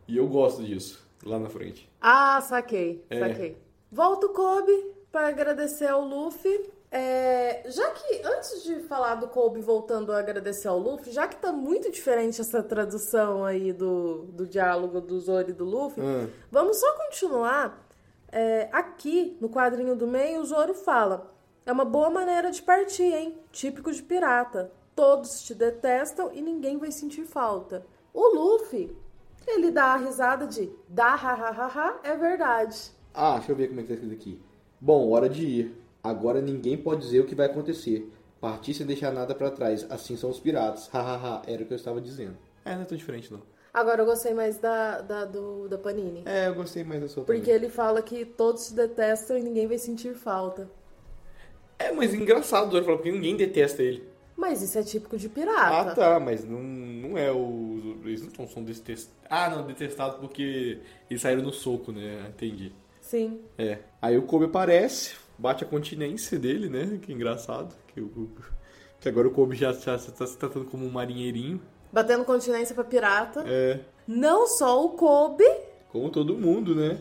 e 0.07 0.17
eu 0.17 0.27
gosto 0.27 0.63
disso, 0.63 1.05
lá 1.23 1.37
na 1.37 1.49
frente. 1.49 1.87
Ah, 2.01 2.41
saquei, 2.41 3.03
É. 3.09 3.19
saquei. 3.19 3.57
Volta 3.91 4.25
o 4.25 4.29
Kobe 4.29 4.71
para 5.11 5.27
agradecer 5.27 5.87
ao 5.87 6.01
Luffy. 6.03 6.69
É, 6.93 7.63
já 7.69 7.89
que, 7.91 8.21
antes 8.25 8.63
de 8.63 8.81
falar 8.81 9.15
do 9.15 9.27
Kobe 9.29 9.61
voltando 9.61 10.11
a 10.11 10.19
agradecer 10.19 10.67
ao 10.67 10.77
Luffy, 10.77 11.13
já 11.13 11.25
que 11.25 11.37
tá 11.37 11.51
muito 11.51 11.89
diferente 11.89 12.41
essa 12.41 12.61
tradução 12.61 13.45
aí 13.45 13.71
do, 13.71 14.23
do 14.33 14.45
diálogo 14.45 14.99
do 14.99 15.17
Zoro 15.19 15.49
e 15.49 15.53
do 15.53 15.63
Luffy, 15.63 16.03
Ah. 16.03 16.27
vamos 16.51 16.77
só 16.77 16.91
continuar. 16.97 17.80
É, 18.31 18.69
aqui, 18.71 19.37
no 19.41 19.49
quadrinho 19.49 19.95
do 19.95 20.07
meio, 20.07 20.41
o 20.41 20.45
Zoro 20.45 20.73
fala: 20.73 21.33
É 21.65 21.71
uma 21.71 21.83
boa 21.85 22.09
maneira 22.09 22.49
de 22.49 22.61
partir, 22.61 23.13
hein? 23.13 23.37
Típico 23.51 23.91
de 23.91 24.01
pirata. 24.01 24.71
Todos 24.95 25.41
te 25.43 25.53
detestam 25.53 26.31
e 26.33 26.41
ninguém 26.41 26.77
vai 26.77 26.91
sentir 26.91 27.25
falta. 27.25 27.85
O 28.13 28.27
Luffy, 28.35 28.95
ele 29.47 29.71
dá 29.71 29.93
a 29.93 29.97
risada 29.97 30.45
de 30.47 30.71
dá 30.87 31.13
ha 31.13 31.33
ha 31.33 31.49
ha 31.49 31.67
ha, 31.67 31.99
é 32.03 32.15
verdade. 32.15 32.91
Ah, 33.13 33.35
deixa 33.37 33.51
eu 33.51 33.55
ver 33.55 33.67
como 33.67 33.79
é 33.79 33.83
que 33.83 33.89
tá 33.89 33.93
escrito 33.95 34.13
aqui. 34.13 34.39
Bom, 34.79 35.09
hora 35.11 35.27
de 35.29 35.45
ir. 35.45 35.77
Agora 36.03 36.41
ninguém 36.41 36.77
pode 36.77 37.01
dizer 37.01 37.19
o 37.19 37.25
que 37.25 37.35
vai 37.35 37.45
acontecer. 37.45 38.11
Partir 38.39 38.73
sem 38.73 38.85
deixar 38.85 39.11
nada 39.11 39.35
pra 39.35 39.51
trás. 39.51 39.85
Assim 39.89 40.15
são 40.17 40.29
os 40.29 40.39
piratas. 40.39 40.87
Hahaha, 40.87 41.43
era 41.45 41.63
o 41.63 41.65
que 41.65 41.73
eu 41.73 41.77
estava 41.77 42.01
dizendo. 42.01 42.37
É, 42.65 42.75
não 42.75 42.81
é 42.81 42.85
tão 42.85 42.97
diferente 42.97 43.31
não. 43.31 43.41
Agora 43.73 44.01
eu 44.01 44.05
gostei 44.05 44.33
mais 44.33 44.57
da, 44.57 44.99
da, 45.01 45.25
do, 45.25 45.67
da 45.69 45.77
Panini. 45.77 46.23
É, 46.25 46.47
eu 46.47 46.55
gostei 46.55 46.83
mais 46.83 47.01
da 47.01 47.07
sua 47.07 47.23
Porque 47.23 47.41
também. 47.41 47.55
ele 47.55 47.69
fala 47.69 48.01
que 48.01 48.25
todos 48.25 48.67
te 48.67 48.73
detestam 48.73 49.37
e 49.37 49.41
ninguém 49.41 49.67
vai 49.67 49.77
sentir 49.77 50.13
falta. 50.13 50.69
É, 51.79 51.91
mas 51.91 52.13
engraçado 52.13 52.71
Zoro 52.71 52.83
falar, 52.85 52.97
porque 52.97 53.11
ninguém 53.11 53.35
detesta 53.35 53.81
ele. 53.81 54.03
Mas 54.35 54.61
isso 54.61 54.77
é 54.77 54.83
típico 54.83 55.17
de 55.17 55.27
Ah, 55.27 55.29
pirata. 55.29 55.95
tá, 55.95 56.19
mas 56.19 56.43
não, 56.43 56.61
não 56.61 57.17
é 57.17 57.31
o. 57.31 57.97
Eles 58.03 58.21
não 58.37 58.47
são 58.47 58.63
detestados. 58.63 59.15
Ah, 59.29 59.49
não, 59.49 59.65
detestados 59.65 60.19
porque 60.19 60.79
eles 61.09 61.21
saíram 61.21 61.41
no 61.43 61.53
soco, 61.53 61.91
né? 61.91 62.25
Entendi. 62.29 62.73
Sim. 62.99 63.41
É. 63.57 63.79
Aí 64.01 64.17
o 64.17 64.23
Kobe 64.23 64.45
aparece, 64.45 65.15
bate 65.37 65.63
a 65.63 65.67
continência 65.67 66.37
dele, 66.39 66.69
né? 66.69 66.99
Que 67.01 67.13
engraçado. 67.13 67.75
Que, 67.93 68.01
o, 68.01 68.29
que 68.99 69.07
agora 69.09 69.27
o 69.27 69.31
Kobe 69.31 69.55
já, 69.55 69.71
já 69.73 69.95
está 69.95 70.25
se 70.25 70.37
tratando 70.37 70.65
como 70.65 70.85
um 70.85 70.91
marinheirinho. 70.91 71.61
Batendo 71.91 72.23
continência 72.25 72.73
pra 72.75 72.83
pirata. 72.83 73.43
É. 73.47 73.79
Não 74.07 74.47
só 74.47 74.83
o 74.83 74.89
Kobe, 74.89 75.45
Como 75.89 76.09
todo 76.09 76.35
mundo, 76.37 76.73
né? 76.75 76.97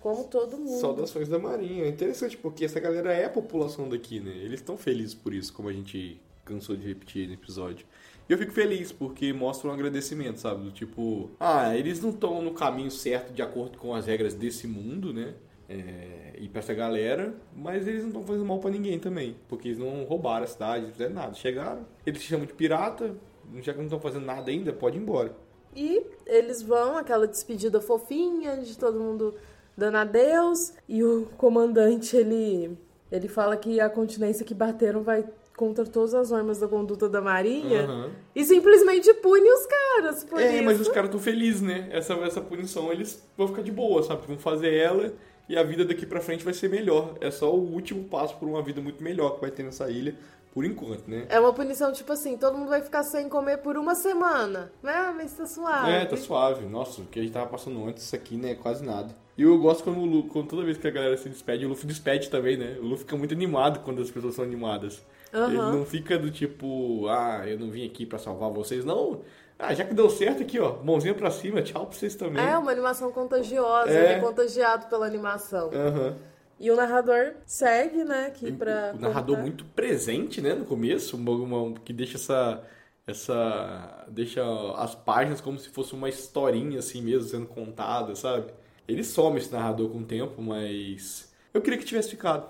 como 0.00 0.24
todo 0.24 0.58
mundo. 0.58 0.80
Saudações 0.80 1.28
da 1.28 1.38
Marinha. 1.38 1.84
É 1.84 1.88
interessante 1.88 2.36
porque 2.36 2.66
essa 2.66 2.78
galera 2.78 3.10
é 3.14 3.24
a 3.24 3.30
população 3.30 3.88
daqui, 3.88 4.20
né? 4.20 4.32
Eles 4.36 4.60
estão 4.60 4.76
felizes 4.76 5.14
por 5.14 5.32
isso, 5.32 5.50
como 5.54 5.70
a 5.70 5.72
gente 5.72 6.20
cansou 6.44 6.76
de 6.76 6.86
repetir 6.86 7.26
no 7.26 7.32
episódio. 7.32 7.86
E 8.28 8.32
eu 8.32 8.36
fico 8.36 8.52
feliz 8.52 8.92
porque 8.92 9.32
mostra 9.32 9.68
um 9.70 9.72
agradecimento, 9.72 10.38
sabe? 10.40 10.62
Do 10.64 10.70
tipo, 10.72 11.30
ah, 11.40 11.74
eles 11.74 12.02
não 12.02 12.10
estão 12.10 12.42
no 12.42 12.52
caminho 12.52 12.90
certo 12.90 13.32
de 13.32 13.40
acordo 13.40 13.78
com 13.78 13.94
as 13.94 14.04
regras 14.06 14.34
desse 14.34 14.66
mundo, 14.66 15.10
né? 15.12 15.32
É, 15.70 16.34
e 16.38 16.48
pra 16.50 16.58
essa 16.60 16.74
galera, 16.74 17.34
mas 17.56 17.88
eles 17.88 18.02
não 18.02 18.08
estão 18.08 18.24
fazendo 18.24 18.44
mal 18.44 18.58
pra 18.58 18.70
ninguém 18.70 18.98
também, 18.98 19.34
porque 19.48 19.68
eles 19.68 19.78
não 19.78 20.04
roubaram 20.04 20.44
a 20.44 20.46
cidade, 20.46 20.84
não 20.84 20.92
fizeram 20.92 21.14
nada. 21.14 21.32
Chegaram, 21.34 21.86
eles 22.04 22.20
se 22.20 22.26
chamam 22.28 22.44
de 22.44 22.52
pirata, 22.52 23.14
já 23.60 23.72
que 23.72 23.78
não 23.78 23.86
estão 23.86 24.00
fazendo 24.00 24.24
nada 24.26 24.50
ainda, 24.50 24.72
pode 24.72 24.96
ir 24.98 25.00
embora. 25.00 25.34
E 25.76 26.02
eles 26.26 26.62
vão, 26.62 26.96
aquela 26.96 27.26
despedida 27.26 27.80
fofinha 27.80 28.58
de 28.58 28.78
todo 28.78 28.98
mundo 29.00 29.34
dando 29.76 29.96
adeus. 29.96 30.72
E 30.88 31.02
o 31.02 31.26
comandante, 31.36 32.16
ele, 32.16 32.78
ele 33.10 33.28
fala 33.28 33.56
que 33.56 33.80
a 33.80 33.88
continência 33.90 34.44
que 34.44 34.54
bateram 34.54 35.02
vai 35.02 35.24
contra 35.56 35.84
todas 35.84 36.14
as 36.14 36.30
normas 36.30 36.58
da 36.58 36.66
conduta 36.68 37.08
da 37.08 37.20
marinha. 37.20 37.82
Aham. 37.82 38.10
E 38.34 38.44
simplesmente 38.44 39.12
pune 39.14 39.48
os 39.50 39.66
caras 39.66 40.24
por 40.24 40.40
É, 40.40 40.54
isso. 40.56 40.64
mas 40.64 40.80
os 40.80 40.88
caras 40.88 41.08
estão 41.08 41.20
felizes, 41.20 41.60
né? 41.62 41.88
Essa, 41.92 42.14
essa 42.14 42.40
punição 42.40 42.92
eles 42.92 43.22
vão 43.36 43.48
ficar 43.48 43.62
de 43.62 43.70
boa, 43.72 44.02
sabe? 44.02 44.26
Vão 44.26 44.38
fazer 44.38 44.74
ela 44.74 45.12
e 45.48 45.56
a 45.56 45.62
vida 45.62 45.84
daqui 45.84 46.06
pra 46.06 46.20
frente 46.20 46.44
vai 46.44 46.54
ser 46.54 46.68
melhor. 46.68 47.14
É 47.20 47.30
só 47.30 47.52
o 47.54 47.72
último 47.72 48.04
passo 48.04 48.36
por 48.36 48.48
uma 48.48 48.62
vida 48.62 48.80
muito 48.80 49.02
melhor 49.02 49.34
que 49.36 49.40
vai 49.42 49.50
ter 49.50 49.62
nessa 49.62 49.88
ilha, 49.90 50.14
por 50.54 50.64
enquanto, 50.64 51.08
né? 51.08 51.26
É 51.28 51.40
uma 51.40 51.52
punição 51.52 51.92
tipo 51.92 52.12
assim, 52.12 52.36
todo 52.38 52.56
mundo 52.56 52.68
vai 52.68 52.80
ficar 52.80 53.02
sem 53.02 53.28
comer 53.28 53.58
por 53.58 53.76
uma 53.76 53.96
semana. 53.96 54.70
Né? 54.80 55.12
Mas 55.16 55.32
tá 55.36 55.44
suave. 55.46 55.90
É, 55.90 56.04
tá 56.04 56.16
suave. 56.16 56.64
Nossa, 56.64 57.02
o 57.02 57.06
que 57.06 57.18
a 57.18 57.22
gente 57.22 57.32
tava 57.32 57.46
passando 57.46 57.84
antes, 57.84 58.04
isso 58.04 58.14
aqui, 58.14 58.36
né? 58.36 58.54
Quase 58.54 58.84
nada. 58.84 59.14
E 59.36 59.42
eu 59.42 59.58
gosto 59.58 59.82
quando, 59.82 59.98
o 59.98 60.06
Lu, 60.06 60.22
quando 60.28 60.46
toda 60.46 60.62
vez 60.62 60.78
que 60.78 60.86
a 60.86 60.92
galera 60.92 61.16
se 61.16 61.28
despede, 61.28 61.66
o 61.66 61.68
Luffy 61.68 61.88
despede 61.88 62.30
também, 62.30 62.56
né? 62.56 62.76
O 62.78 62.84
Luffy 62.84 62.98
fica 63.00 63.16
muito 63.16 63.34
animado 63.34 63.80
quando 63.80 64.00
as 64.00 64.08
pessoas 64.08 64.36
são 64.36 64.44
animadas. 64.44 65.04
Aham. 65.32 65.48
Ele 65.48 65.56
não 65.56 65.84
fica 65.84 66.16
do 66.16 66.30
tipo, 66.30 67.08
ah, 67.08 67.42
eu 67.44 67.58
não 67.58 67.68
vim 67.68 67.84
aqui 67.84 68.06
pra 68.06 68.20
salvar 68.20 68.48
vocês. 68.50 68.84
Não, 68.84 69.22
ah, 69.58 69.74
já 69.74 69.84
que 69.84 69.92
deu 69.92 70.08
certo 70.08 70.42
aqui, 70.42 70.60
ó, 70.60 70.76
mãozinha 70.84 71.14
pra 71.14 71.32
cima, 71.32 71.62
tchau 71.62 71.86
pra 71.86 71.98
vocês 71.98 72.14
também. 72.14 72.44
É 72.46 72.56
uma 72.56 72.70
animação 72.70 73.10
contagiosa, 73.10 73.90
É. 73.90 74.04
ele 74.04 74.12
é 74.14 74.20
contagiado 74.20 74.86
pela 74.86 75.04
animação. 75.04 75.70
Aham. 75.74 76.16
E 76.58 76.70
o 76.70 76.76
narrador 76.76 77.34
segue, 77.44 78.04
né, 78.04 78.26
aqui 78.26 78.52
pra. 78.52 78.92
o 78.96 79.00
narrador 79.00 79.36
contar. 79.36 79.42
muito 79.42 79.64
presente, 79.66 80.40
né, 80.40 80.54
no 80.54 80.64
começo, 80.64 81.16
uma, 81.16 81.30
uma- 81.32 81.78
que 81.80 81.92
deixa 81.92 82.16
essa 82.16 82.62
essa 83.06 84.04
deixa 84.08 84.42
as 84.76 84.94
páginas 84.94 85.40
como 85.40 85.58
se 85.58 85.68
fosse 85.68 85.92
uma 85.94 86.08
historinha 86.08 86.78
assim 86.78 87.02
mesmo 87.02 87.28
sendo 87.28 87.46
contada, 87.46 88.14
sabe? 88.14 88.46
Ele 88.88 89.04
some 89.04 89.38
esse 89.38 89.52
narrador 89.52 89.88
com 89.90 89.98
o 89.98 90.04
tempo, 90.04 90.40
mas 90.42 91.32
eu 91.52 91.60
queria 91.60 91.78
que 91.78 91.84
tivesse 91.84 92.10
ficado. 92.10 92.46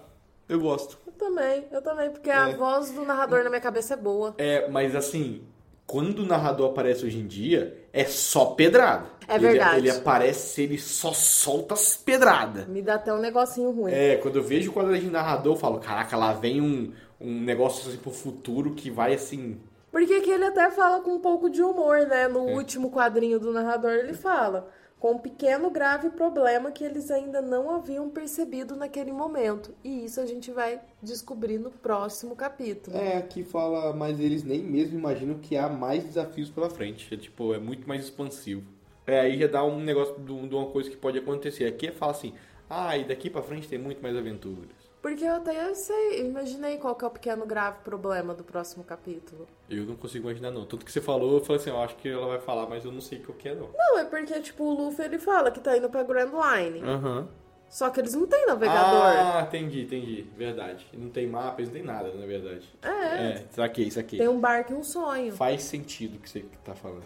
Eu 0.49 0.61
gosto. 0.61 0.99
Eu 1.07 1.13
também, 1.13 1.65
eu 1.73 1.81
também, 1.83 2.11
porque 2.11 2.31
a 2.31 2.51
É. 2.51 2.55
voz 2.55 2.91
do 2.91 3.05
narrador 3.05 3.43
na 3.43 3.49
minha 3.51 3.61
cabeça 3.61 3.95
é 3.95 3.97
boa. 3.97 4.35
É, 4.39 4.69
mas 4.69 4.95
assim, 4.95 5.43
quando 5.87 6.21
o 6.21 6.27
narrador 6.27 6.71
aparece 6.71 7.05
hoje 7.05 7.19
em 7.19 7.27
dia, 7.27 7.77
é 7.93 8.05
só 8.05 8.47
pedrada. 8.47 9.07
É 9.29 9.35
Ele- 9.37 9.49
verdade. 9.49 9.79
Ele, 9.79 9.91
aparece, 9.91 10.63
ele 10.63 10.79
só 10.79 11.13
solta 11.13 11.75
as 11.75 11.97
pedradas. 11.97 12.67
Me 12.67 12.83
dá 12.83 12.95
até 12.95 13.13
um 13.13 13.19
negocinho 13.21 13.71
ruim. 13.71 13.93
É, 13.93 14.17
quando 14.17 14.37
eu 14.37 14.43
vejo 14.43 14.71
o 14.71 14.75
quadradinho 14.75 15.07
de 15.09 15.13
narrador, 15.13 15.55
eu 15.55 15.59
falo, 15.59 15.79
caraca, 15.81 16.17
lá 16.17 16.33
vem 16.33 16.61
um, 16.61 16.93
um 17.21 17.41
negócio 17.41 17.89
assim 17.89 17.99
pro 17.99 18.11
futuro 18.11 18.75
que 18.75 18.91
vai 18.91 19.15
assim. 19.15 19.59
Porque 19.91 20.13
aqui 20.15 20.31
ele 20.31 20.45
até 20.45 20.71
fala 20.71 21.01
com 21.01 21.13
um 21.13 21.21
pouco 21.21 21.49
de 21.49 21.63
humor, 21.63 22.01
né? 22.07 22.27
No 22.29 22.49
É. 22.49 22.55
último 22.55 22.91
quadrinho 22.91 23.39
do 23.39 23.53
narrador 23.53 23.93
ele 23.93 24.13
fala 24.15 24.69
com 24.99 25.13
um 25.13 25.19
pequeno 25.19 25.71
grave 25.71 26.09
problema 26.11 26.71
que 26.73 26.83
eles 26.83 27.11
ainda 27.11 27.43
não 27.43 27.71
haviam 27.71 28.09
percebido 28.09 28.75
naquele 28.75 29.13
momento. 29.13 29.75
E 29.85 30.05
isso 30.07 30.19
a 30.19 30.25
gente 30.27 30.51
vai 30.51 30.81
descobrir 31.03 31.59
no 31.59 31.71
próximo 31.71 32.35
capítulo. 32.35 32.97
É, 32.97 33.19
aqui 33.19 33.45
fala, 33.45 33.93
mas 33.93 34.19
eles 34.19 34.43
nem 34.43 34.63
mesmo 34.63 34.99
imaginam 34.99 35.39
que 35.39 35.57
há 35.59 35.69
mais 35.69 36.03
desafios 36.05 36.49
pela 36.51 36.71
frente. 36.71 37.13
É 37.13 37.17
tipo, 37.19 37.53
é 37.55 37.59
muito 37.59 37.87
mais 37.87 38.03
expansivo. 38.05 38.63
É, 39.07 39.21
aí 39.21 39.39
já 39.39 39.47
dá 39.47 39.65
um 39.65 39.81
negócio 39.81 40.15
de 40.19 40.49
de 40.49 40.55
uma 40.55 40.67
coisa 40.67 40.91
que 40.91 40.97
pode 40.97 41.19
acontecer. 41.19 41.67
Aqui 41.67 41.91
fala 41.91 42.13
assim, 42.13 42.35
ah, 42.69 42.97
e 42.97 43.05
daqui 43.05 43.29
pra 43.29 43.43
frente 43.43 43.69
tem 43.69 43.79
muito 43.79 44.03
mais 44.03 44.17
aventuras. 44.17 44.85
Porque 45.03 45.23
eu 45.23 45.35
até 45.35 45.75
sei, 45.75 46.23
eu 46.23 46.27
imaginei 46.29 46.79
qual 46.79 46.95
que 46.95 47.05
é 47.05 47.09
o 47.09 47.11
pequeno 47.11 47.45
grave 47.45 47.77
problema 47.85 48.33
do 48.33 48.43
próximo 48.43 48.83
capítulo. 48.83 49.47
Eu 49.69 49.85
não 49.85 49.97
consigo 49.97 50.27
imaginar, 50.27 50.51
não. 50.51 50.65
Tudo 50.65 50.83
que 50.83 50.91
você 50.91 51.03
falou, 51.03 51.35
eu 51.35 51.45
falei 51.45 51.61
assim, 51.61 51.69
eu 51.69 51.79
acho 51.79 51.95
que 51.97 52.09
ela 52.09 52.27
vai 52.27 52.41
falar, 52.41 52.67
mas 52.67 52.87
eu 52.87 52.91
não 52.91 53.03
sei 53.03 53.19
o 53.19 53.35
que 53.35 53.51
é, 53.51 53.55
não. 53.55 53.69
Não, 53.77 53.99
é 53.99 54.07
porque, 54.07 54.41
tipo, 54.41 54.65
o 54.65 54.73
Luffy 54.73 55.05
ele 55.05 55.19
fala 55.19 55.51
que 55.51 55.61
tá 55.61 55.77
indo 55.77 55.91
pra 55.91 56.03
Grand 56.03 56.31
Line. 56.31 56.81
Aham. 56.81 57.29
Só 57.69 57.91
que 57.91 58.01
eles 58.01 58.15
não 58.15 58.27
têm 58.27 58.47
navegador. 58.47 59.03
Ah, 59.03 59.45
entendi, 59.47 59.83
entendi. 59.83 60.23
Verdade. 60.37 60.87
Não 60.95 61.11
tem 61.11 61.27
mapa, 61.27 61.61
eles 61.61 61.69
não 61.69 61.75
tem 61.75 61.83
nada, 61.83 62.11
na 62.15 62.25
verdade. 62.25 62.67
É. 62.81 62.89
É, 62.89 63.47
saquei, 63.51 63.91
saquei. 63.91 64.19
Tem 64.19 64.29
um 64.29 64.41
barco 64.41 64.73
e 64.73 64.77
um 64.77 64.85
sonho. 64.85 65.33
Faz 65.33 65.65
sentido 65.65 66.17
o 66.17 66.19
que 66.19 66.31
você 66.31 66.47
tá 66.65 66.75
falando. 66.75 67.05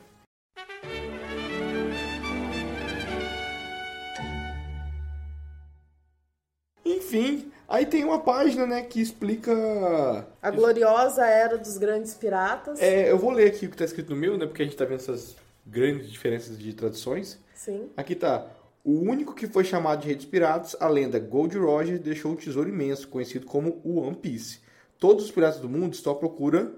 Enfim, 6.99 7.51
aí 7.69 7.87
tem 7.87 8.05
uma 8.05 8.19
página, 8.21 8.67
né, 8.67 8.83
que 8.83 9.01
explica. 9.01 9.53
A 10.43 10.51
gloriosa 10.51 11.25
era 11.25 11.57
dos 11.57 11.79
grandes 11.79 12.15
piratas. 12.15 12.81
É, 12.81 13.11
eu 13.11 13.19
vou 13.19 13.31
ler 13.31 13.49
aqui 13.49 13.67
o 13.67 13.71
que 13.71 13.77
tá 13.77 13.85
escrito 13.85 14.11
no 14.11 14.17
meu, 14.17 14.37
né, 14.37 14.47
porque 14.47 14.63
a 14.63 14.65
gente 14.65 14.77
tá 14.77 14.85
vendo 14.85 14.97
essas 15.01 15.37
grandes 15.67 16.11
diferenças 16.11 16.59
de 16.59 16.73
traduções. 16.73 17.39
Sim. 17.55 17.89
Aqui 17.97 18.15
tá. 18.15 18.47
O 18.85 18.93
único 19.01 19.35
que 19.35 19.47
foi 19.47 19.65
chamado 19.65 20.01
de 20.01 20.07
Rei 20.07 20.17
dos 20.17 20.25
Piratas, 20.25 20.77
a 20.81 20.89
lenda 20.89 21.19
Gold 21.19 21.57
Roger 21.59 21.99
deixou 21.99 22.33
um 22.33 22.37
tesouro 22.37 22.69
imenso, 22.69 23.09
conhecido 23.09 23.45
como 23.47 23.81
o 23.85 24.01
One 24.01 24.17
Piece. 24.17 24.61
Todos 24.99 25.27
os 25.27 25.31
piratas 25.31 25.61
do 25.61 25.69
mundo 25.69 25.93
estão 25.93 26.13
à 26.13 26.17
procura 26.17 26.73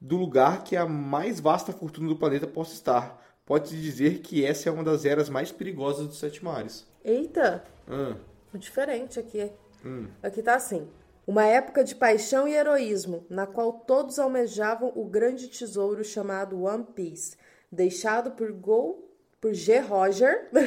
do 0.00 0.16
lugar 0.16 0.64
que 0.64 0.76
a 0.76 0.86
mais 0.86 1.38
vasta 1.40 1.72
fortuna 1.72 2.08
do 2.08 2.16
planeta 2.16 2.46
possa 2.46 2.72
estar. 2.72 3.22
Pode-se 3.44 3.76
dizer 3.76 4.20
que 4.20 4.44
essa 4.44 4.68
é 4.68 4.72
uma 4.72 4.82
das 4.82 5.04
eras 5.04 5.28
mais 5.28 5.52
perigosas 5.52 6.06
dos 6.06 6.18
Sete 6.18 6.42
Mares. 6.44 6.86
Eita, 7.04 7.62
Ah, 7.88 8.14
diferente 8.58 9.18
aqui. 9.18 9.50
hum. 9.84 10.06
Aqui 10.22 10.42
tá 10.42 10.54
assim. 10.54 10.88
Uma 11.26 11.44
época 11.46 11.84
de 11.84 11.94
paixão 11.94 12.48
e 12.48 12.52
heroísmo, 12.54 13.24
na 13.30 13.46
qual 13.46 13.72
todos 13.72 14.18
almejavam 14.18 14.92
o 14.96 15.04
grande 15.04 15.48
tesouro 15.48 16.02
chamado 16.04 16.62
One 16.64 16.84
Piece, 16.94 17.36
deixado 17.70 18.32
por 18.32 18.50
Go, 18.52 19.08
por 19.40 19.54
G. 19.54 19.78
Roger, 19.78 20.48
Tá 20.52 20.60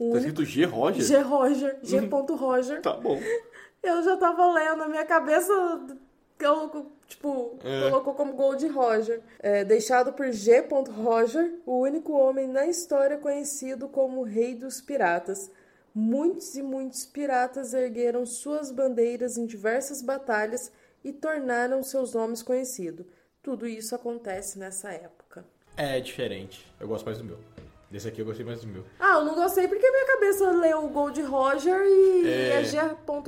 único 0.00 0.16
escrito 0.18 0.44
G. 0.44 0.64
Roger? 0.64 1.02
G. 1.02 1.18
Roger, 1.20 1.78
G. 1.82 1.98
Roger. 2.36 2.80
Tá 2.82 2.92
bom. 2.94 3.18
Eu 3.82 4.02
já 4.02 4.16
tava 4.16 4.50
lendo, 4.52 4.76
na 4.78 4.88
minha 4.88 5.04
cabeça 5.04 5.52
colocou, 6.38 6.92
tipo, 7.06 7.58
É. 7.64 7.88
colocou 7.90 8.14
como 8.14 8.32
Gold 8.34 8.66
Roger. 8.68 9.20
É, 9.40 9.64
deixado 9.64 10.12
por 10.12 10.30
G. 10.32 10.66
Roger, 10.90 11.60
o 11.66 11.78
único 11.80 12.12
homem 12.12 12.46
na 12.48 12.66
história 12.66 13.16
conhecido 13.18 13.88
como 13.88 14.22
Rei 14.22 14.54
dos 14.54 14.80
Piratas. 14.80 15.50
Muitos 15.94 16.56
e 16.56 16.62
muitos 16.62 17.06
piratas 17.06 17.72
ergueram 17.72 18.26
suas 18.26 18.72
bandeiras 18.72 19.38
em 19.38 19.46
diversas 19.46 20.02
batalhas 20.02 20.72
e 21.04 21.12
tornaram 21.12 21.82
seus 21.84 22.14
nomes 22.14 22.42
conhecidos. 22.42 23.06
Tudo 23.40 23.66
isso 23.66 23.94
acontece 23.94 24.58
nessa 24.58 24.90
época. 24.90 25.44
É 25.76 26.00
diferente. 26.00 26.66
Eu 26.80 26.88
gosto 26.88 27.04
mais 27.04 27.18
do 27.18 27.24
meu. 27.24 27.38
Desse 27.90 28.08
aqui 28.08 28.20
eu 28.20 28.24
gostei 28.24 28.44
mais 28.44 28.60
do 28.60 28.66
meu. 28.66 28.84
Ah, 28.98 29.18
eu 29.18 29.24
não 29.24 29.36
gostei 29.36 29.68
porque 29.68 29.88
minha 29.88 30.06
cabeça 30.06 30.50
leu 30.50 30.84
o 30.84 30.88
Gold 30.88 31.22
Roger 31.22 31.80
e 31.86 32.26
É. 32.26 32.60
é, 32.60 32.64
G. 32.64 32.76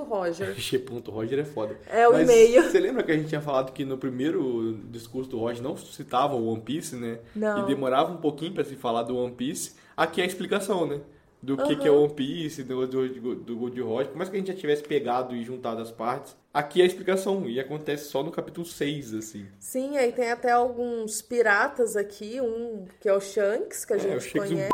Roger. 0.00 0.54
G. 0.58 0.84
Roger 1.06 1.38
é 1.38 1.44
foda. 1.44 1.78
É 1.86 2.08
o 2.08 2.18
e-mail. 2.18 2.64
Você 2.64 2.80
lembra 2.80 3.04
que 3.04 3.12
a 3.12 3.16
gente 3.16 3.28
tinha 3.28 3.40
falado 3.40 3.70
que 3.72 3.84
no 3.84 3.96
primeiro 3.96 4.74
discurso 4.90 5.30
do 5.30 5.38
Roger 5.38 5.62
não 5.62 5.76
citava 5.76 6.34
o 6.34 6.48
One 6.48 6.62
Piece, 6.62 6.96
né? 6.96 7.20
Não. 7.32 7.62
E 7.62 7.66
demorava 7.66 8.10
um 8.10 8.16
pouquinho 8.16 8.54
pra 8.54 8.64
se 8.64 8.74
falar 8.74 9.04
do 9.04 9.16
One 9.16 9.34
Piece. 9.34 9.74
Aqui 9.96 10.20
é 10.20 10.24
a 10.24 10.26
explicação, 10.26 10.84
né? 10.84 11.00
Do 11.46 11.56
que, 11.56 11.76
que 11.76 11.86
é 11.86 11.90
o 11.90 12.02
One 12.04 12.14
Piece, 12.14 12.62
do, 12.64 12.86
do, 12.86 13.34
do 13.36 13.56
Gold 13.56 13.80
Roger. 13.80 14.08
Por 14.10 14.16
mais 14.16 14.28
que 14.28 14.36
a 14.36 14.38
gente 14.38 14.48
já 14.48 14.54
tivesse 14.58 14.82
pegado 14.82 15.34
e 15.36 15.44
juntado 15.44 15.80
as 15.80 15.90
partes, 15.90 16.36
aqui 16.52 16.80
é 16.80 16.84
a 16.84 16.86
explicação. 16.86 17.48
E 17.48 17.60
acontece 17.60 18.08
só 18.08 18.22
no 18.22 18.30
capítulo 18.30 18.66
6, 18.66 19.14
assim. 19.14 19.46
Sim, 19.58 19.96
aí 19.96 20.12
tem 20.12 20.30
até 20.30 20.50
alguns 20.50 21.22
piratas 21.22 21.96
aqui, 21.96 22.40
um 22.40 22.86
que 23.00 23.08
é 23.08 23.12
o 23.12 23.20
Shanks, 23.20 23.84
que 23.84 23.92
a 23.92 23.96
É, 23.96 23.98
o 23.98 24.02
gente 24.02 24.22
Shanks 24.22 24.34
e 24.34 24.38
o 24.38 24.42
conhece, 24.56 24.70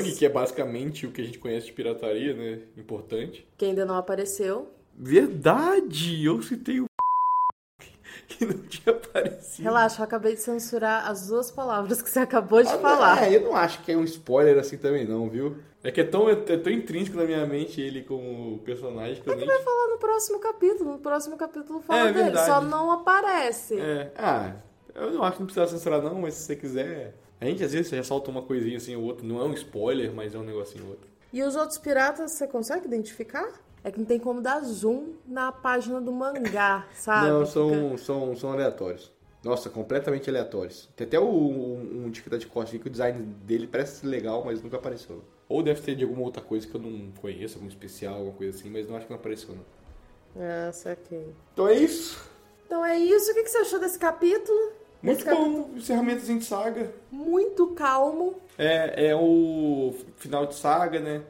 Bug, 0.00 0.12
que 0.16 0.24
é 0.24 0.28
basicamente 0.28 1.06
o 1.06 1.10
que 1.10 1.20
a 1.22 1.24
gente 1.24 1.38
conhece 1.38 1.66
de 1.66 1.72
pirataria, 1.72 2.34
né? 2.34 2.60
Importante. 2.76 3.46
que 3.58 3.64
ainda 3.64 3.84
não 3.84 3.96
apareceu. 3.96 4.68
Verdade! 4.94 6.24
Eu 6.24 6.40
citei 6.42 6.80
o 6.80 6.86
que 8.28 8.44
não 8.46 8.58
tinha 8.62 8.94
aparecido. 8.94 9.62
Relaxa, 9.64 10.00
eu 10.00 10.04
acabei 10.04 10.34
de 10.34 10.40
censurar 10.40 11.08
as 11.10 11.26
duas 11.26 11.50
palavras 11.50 12.00
que 12.00 12.08
você 12.10 12.20
acabou 12.20 12.62
de 12.62 12.68
Ah, 12.70 12.78
falar. 12.78 13.22
É, 13.24 13.36
eu 13.36 13.40
não 13.42 13.54
acho 13.56 13.82
que 13.82 13.92
é 13.92 13.96
um 13.96 14.04
spoiler 14.04 14.58
assim 14.58 14.78
também 14.78 15.06
não, 15.06 15.28
viu? 15.28 15.56
É 15.84 15.90
que 15.90 16.00
é 16.00 16.04
tão, 16.04 16.28
é 16.28 16.34
tão 16.34 16.72
intrínseco 16.72 17.16
na 17.16 17.24
minha 17.24 17.44
mente 17.44 17.80
ele 17.80 18.02
como 18.02 18.58
personagem 18.58 19.20
que 19.22 19.28
eu 19.28 19.36
nem... 19.36 19.46
Vai 19.46 19.62
falar 19.62 19.88
no 19.88 19.98
próximo 19.98 20.38
capítulo. 20.38 20.92
No 20.92 20.98
próximo 20.98 21.36
capítulo 21.36 21.80
fala 21.80 22.00
É 22.08 22.12
dele, 22.12 22.24
verdade. 22.24 22.46
só 22.46 22.60
não 22.60 22.90
aparece. 22.92 23.78
É, 23.80 24.12
ah, 24.16 24.54
eu 24.94 25.10
não 25.10 25.24
acho 25.24 25.36
que 25.36 25.40
não 25.40 25.46
precisa 25.46 25.66
censurar 25.66 26.00
não, 26.00 26.20
mas 26.20 26.34
se 26.34 26.42
você 26.42 26.56
quiser... 26.56 27.14
A 27.40 27.44
gente 27.46 27.64
às 27.64 27.72
vezes 27.72 27.90
ressalta 27.90 28.30
uma 28.30 28.42
coisinha 28.42 28.76
assim 28.76 28.94
ou 28.94 29.02
outra, 29.02 29.26
não 29.26 29.40
é 29.40 29.44
um 29.44 29.52
spoiler, 29.54 30.12
mas 30.12 30.32
é 30.32 30.38
um 30.38 30.44
negocinho 30.44 30.84
ou 30.84 30.90
outro. 30.90 31.08
E 31.32 31.42
os 31.42 31.56
outros 31.56 31.78
piratas, 31.78 32.30
você 32.30 32.46
consegue 32.46 32.86
identificar? 32.86 33.48
É 33.82 33.90
que 33.90 33.98
não 33.98 34.06
tem 34.06 34.20
como 34.20 34.40
dar 34.40 34.60
zoom 34.60 35.14
na 35.26 35.50
página 35.50 36.00
do 36.00 36.12
mangá, 36.12 36.86
sabe? 36.94 37.28
não, 37.28 37.44
são, 37.44 37.98
são, 37.98 38.36
são 38.36 38.52
aleatórios. 38.52 39.10
Nossa, 39.42 39.68
completamente 39.68 40.30
aleatórios. 40.30 40.88
Tem 40.94 41.04
até 41.04 41.18
o, 41.18 41.24
um, 41.24 42.06
um 42.06 42.12
tá 42.30 42.36
de 42.36 42.46
costa 42.46 42.70
aqui 42.70 42.78
que 42.78 42.86
o 42.86 42.90
design 42.90 43.20
dele 43.44 43.66
parece 43.66 44.06
legal, 44.06 44.44
mas 44.44 44.62
nunca 44.62 44.76
apareceu. 44.76 45.24
Ou 45.52 45.62
deve 45.62 45.80
ter 45.82 45.94
de 45.94 46.04
alguma 46.04 46.22
outra 46.22 46.42
coisa 46.42 46.66
que 46.66 46.74
eu 46.74 46.80
não 46.80 47.10
conheço, 47.20 47.56
algum 47.58 47.68
especial, 47.68 48.14
alguma 48.14 48.32
coisa 48.36 48.58
assim, 48.58 48.70
mas 48.70 48.88
não 48.88 48.96
acho 48.96 49.06
que 49.06 49.12
não 49.12 49.18
apareceu 49.18 49.54
não. 49.54 49.64
Ah, 50.42 50.72
saquei. 50.72 51.34
Então 51.52 51.68
é 51.68 51.74
isso. 51.74 52.30
Então 52.66 52.84
é 52.84 52.98
isso. 52.98 53.30
O 53.30 53.34
que 53.34 53.46
você 53.48 53.58
achou 53.58 53.78
desse 53.78 53.98
capítulo? 53.98 54.72
Muito 55.02 55.18
Esse 55.18 55.24
capítulo 55.24 55.64
bom, 55.64 55.76
encerramentos 55.76 56.28
em 56.30 56.40
saga. 56.40 56.92
muito 57.10 57.66
calmo. 57.68 58.40
É, 58.56 59.08
é 59.08 59.16
o 59.16 59.94
final 60.16 60.46
de 60.46 60.54
saga, 60.54 61.00
né? 61.00 61.22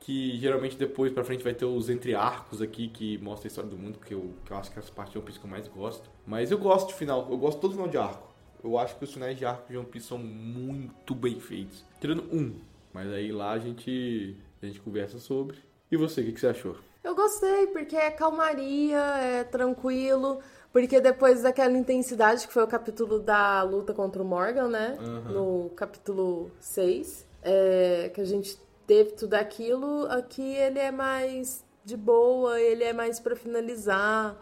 Que 0.00 0.38
geralmente 0.38 0.76
depois 0.76 1.12
pra 1.12 1.24
frente 1.24 1.42
vai 1.42 1.52
ter 1.52 1.64
os 1.64 1.90
entre-arcos 1.90 2.62
aqui 2.62 2.88
que 2.88 3.18
mostra 3.18 3.46
a 3.46 3.50
história 3.50 3.68
do 3.68 3.76
mundo, 3.76 3.98
que 3.98 4.14
eu, 4.14 4.30
que 4.44 4.52
eu 4.52 4.56
acho 4.56 4.70
que 4.70 4.78
é 4.78 4.82
as 4.82 4.88
partes 4.88 5.12
de 5.12 5.18
One 5.18 5.26
Piece 5.26 5.40
que 5.40 5.44
eu 5.46 5.50
mais 5.50 5.66
gosto. 5.68 6.08
Mas 6.24 6.50
eu 6.50 6.58
gosto 6.58 6.88
de 6.88 6.94
final, 6.94 7.26
eu 7.28 7.36
gosto 7.36 7.60
todo 7.60 7.72
final 7.72 7.88
de 7.88 7.98
arco. 7.98 8.26
Eu 8.62 8.78
acho 8.78 8.96
que 8.96 9.04
os 9.04 9.12
finais 9.12 9.36
de 9.36 9.44
arco 9.44 9.70
de 9.70 9.76
One 9.76 9.86
Piece 9.86 10.06
são 10.06 10.18
muito 10.18 11.14
bem 11.14 11.40
feitos. 11.40 11.84
Tirando 12.00 12.22
um, 12.32 12.54
mas 12.96 13.12
aí 13.12 13.30
lá 13.30 13.50
a 13.52 13.58
gente, 13.58 14.34
a 14.62 14.66
gente 14.66 14.80
conversa 14.80 15.18
sobre. 15.18 15.58
E 15.90 15.96
você, 15.98 16.22
o 16.22 16.24
que, 16.24 16.32
que 16.32 16.40
você 16.40 16.46
achou? 16.46 16.76
Eu 17.04 17.14
gostei, 17.14 17.66
porque 17.68 17.94
é 17.94 18.10
calmaria, 18.10 18.98
é 18.98 19.44
tranquilo. 19.44 20.38
Porque 20.72 20.98
depois 21.00 21.42
daquela 21.42 21.76
intensidade 21.76 22.46
que 22.46 22.52
foi 22.52 22.62
o 22.64 22.66
capítulo 22.66 23.18
da 23.20 23.62
luta 23.62 23.92
contra 23.92 24.22
o 24.22 24.24
Morgan, 24.24 24.68
né? 24.68 24.96
No 25.30 25.70
capítulo 25.76 26.50
6, 26.58 27.26
é, 27.42 28.10
que 28.14 28.20
a 28.20 28.24
gente 28.24 28.58
teve 28.86 29.12
tudo 29.12 29.34
aquilo, 29.34 30.06
aqui 30.10 30.54
ele 30.54 30.78
é 30.78 30.90
mais 30.90 31.62
de 31.84 31.96
boa, 31.98 32.58
ele 32.60 32.82
é 32.82 32.92
mais 32.94 33.20
pra 33.20 33.36
finalizar, 33.36 34.36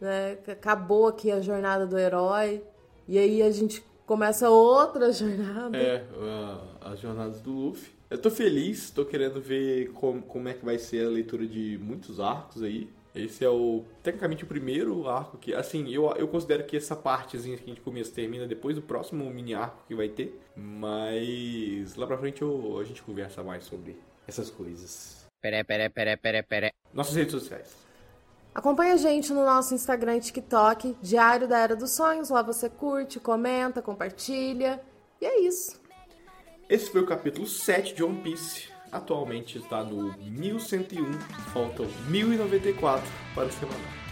né? 0.00 0.36
Acabou 0.48 1.06
aqui 1.06 1.30
a 1.30 1.40
jornada 1.40 1.86
do 1.86 1.96
herói. 1.98 2.62
E 3.08 3.18
aí 3.18 3.42
a 3.42 3.50
gente 3.50 3.84
começa 4.06 4.50
outra 4.50 5.10
jornada. 5.12 5.76
É, 5.76 6.04
a- 6.20 6.60
as 6.84 7.00
jornadas 7.00 7.40
do 7.40 7.50
Luffy. 7.52 7.92
Eu 8.10 8.18
tô 8.18 8.30
feliz, 8.30 8.90
tô 8.90 9.04
querendo 9.04 9.40
ver 9.40 9.90
como, 9.92 10.22
como 10.22 10.48
é 10.48 10.54
que 10.54 10.64
vai 10.64 10.78
ser 10.78 11.06
a 11.06 11.10
leitura 11.10 11.46
de 11.46 11.78
muitos 11.82 12.20
arcos 12.20 12.62
aí. 12.62 12.88
Esse 13.14 13.44
é 13.44 13.48
o, 13.48 13.84
tecnicamente, 14.02 14.42
o 14.42 14.46
primeiro 14.46 15.08
arco 15.08 15.38
que, 15.38 15.54
assim, 15.54 15.88
eu, 15.92 16.12
eu 16.16 16.26
considero 16.26 16.64
que 16.64 16.76
essa 16.76 16.96
partezinha 16.96 17.56
que 17.56 17.62
a 17.64 17.68
gente 17.68 17.80
começa 17.80 18.12
termina 18.12 18.44
depois 18.46 18.74
do 18.74 18.82
próximo 18.82 19.28
mini 19.30 19.54
arco 19.54 19.84
que 19.86 19.94
vai 19.94 20.08
ter. 20.08 20.40
Mas 20.56 21.94
lá 21.94 22.06
pra 22.06 22.18
frente 22.18 22.42
eu- 22.42 22.78
a 22.78 22.84
gente 22.84 23.02
conversa 23.02 23.42
mais 23.42 23.64
sobre 23.64 23.96
essas 24.26 24.50
coisas. 24.50 25.24
Pere, 25.40 25.62
pere, 25.64 25.88
pere, 25.90 26.16
pere, 26.16 26.42
pere. 26.42 26.72
Nossas 26.92 27.14
redes 27.14 27.32
sociais. 27.32 27.74
Acompanhe 28.54 28.92
a 28.92 28.96
gente 28.96 29.32
no 29.32 29.44
nosso 29.44 29.74
Instagram 29.74 30.16
e 30.16 30.20
TikTok, 30.20 30.96
Diário 31.02 31.46
da 31.48 31.58
Era 31.58 31.76
dos 31.76 31.90
Sonhos. 31.90 32.30
Lá 32.30 32.42
você 32.42 32.68
curte, 32.68 33.20
comenta, 33.20 33.82
compartilha. 33.82 34.80
E 35.20 35.26
é 35.26 35.40
isso. 35.40 35.80
Esse 36.68 36.90
foi 36.90 37.02
o 37.02 37.06
capítulo 37.06 37.46
7 37.46 37.94
de 37.94 38.02
One 38.02 38.20
Piece. 38.22 38.68
Atualmente 38.90 39.58
está 39.58 39.84
no 39.84 40.16
1101, 40.18 41.12
faltam 41.52 41.86
1094 42.08 43.06
para 43.34 43.46
o 43.46 43.52
semanal. 43.52 44.04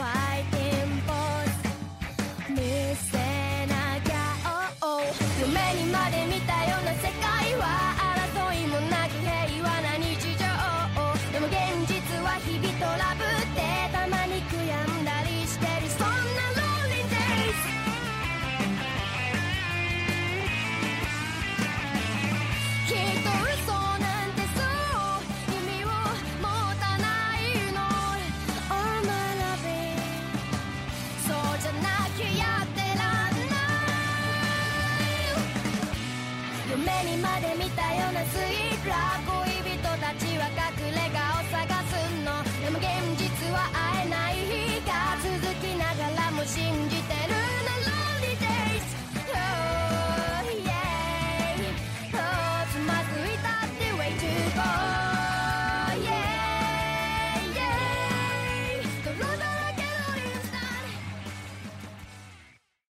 も 0.00 0.29